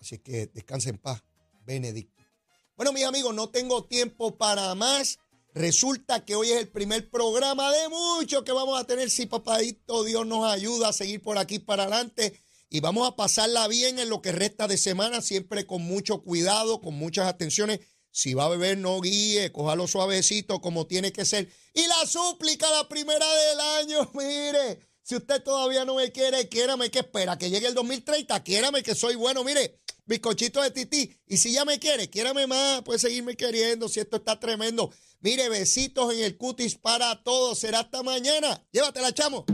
Así 0.00 0.18
que 0.18 0.46
descansa 0.46 0.88
en 0.90 0.98
paz, 0.98 1.22
Benedicto. 1.66 2.22
Bueno, 2.76 2.92
mis 2.92 3.04
amigos, 3.04 3.34
no 3.34 3.50
tengo 3.50 3.84
tiempo 3.84 4.36
para 4.36 4.74
más. 4.74 5.18
Resulta 5.54 6.24
que 6.24 6.34
hoy 6.34 6.50
es 6.50 6.58
el 6.58 6.68
primer 6.68 7.10
programa 7.10 7.70
de 7.70 7.88
muchos 7.90 8.42
que 8.42 8.52
vamos 8.52 8.80
a 8.80 8.84
tener. 8.84 9.10
Si 9.10 9.26
papadito 9.26 10.02
Dios 10.02 10.26
nos 10.26 10.50
ayuda 10.50 10.88
a 10.88 10.92
seguir 10.94 11.20
por 11.20 11.36
aquí 11.36 11.58
para 11.58 11.82
adelante. 11.82 12.40
Y 12.70 12.80
vamos 12.80 13.06
a 13.06 13.16
pasarla 13.16 13.68
bien 13.68 13.98
en 13.98 14.08
lo 14.08 14.22
que 14.22 14.32
resta 14.32 14.66
de 14.66 14.78
semana, 14.78 15.20
siempre 15.20 15.66
con 15.66 15.82
mucho 15.82 16.22
cuidado, 16.22 16.80
con 16.80 16.94
muchas 16.94 17.26
atenciones. 17.26 17.80
Si 18.10 18.32
va 18.32 18.46
a 18.46 18.48
beber, 18.48 18.78
no 18.78 18.98
guíe, 19.02 19.52
cójalo 19.52 19.86
suavecito 19.86 20.62
como 20.62 20.86
tiene 20.86 21.12
que 21.12 21.26
ser. 21.26 21.50
Y 21.74 21.86
la 21.86 22.06
súplica, 22.06 22.70
la 22.70 22.88
primera 22.88 23.26
del 23.26 23.60
año, 23.60 24.10
mire, 24.14 24.80
si 25.02 25.16
usted 25.16 25.42
todavía 25.42 25.84
no 25.84 25.96
me 25.96 26.12
quiere, 26.12 26.48
quiérame 26.48 26.90
que 26.90 27.00
espera, 27.00 27.36
que 27.36 27.50
llegue 27.50 27.66
el 27.66 27.74
2030, 27.74 28.42
quiérame 28.42 28.82
que 28.82 28.94
soy 28.94 29.16
bueno, 29.16 29.44
mire, 29.44 29.80
bizcochito 30.06 30.62
de 30.62 30.70
tití. 30.70 31.14
Y 31.26 31.36
si 31.36 31.52
ya 31.52 31.66
me 31.66 31.78
quiere, 31.78 32.08
quiérame 32.08 32.46
más, 32.46 32.80
puede 32.82 32.98
seguirme 32.98 33.36
queriendo, 33.36 33.90
si 33.90 34.00
esto 34.00 34.16
está 34.16 34.40
tremendo. 34.40 34.90
Mire, 35.22 35.48
besitos 35.48 36.12
en 36.12 36.20
el 36.20 36.36
cutis 36.36 36.74
para 36.74 37.22
todos. 37.22 37.60
Será 37.60 37.80
hasta 37.80 38.02
mañana. 38.02 38.60
Llévatela, 38.72 39.12
chamo. 39.12 39.46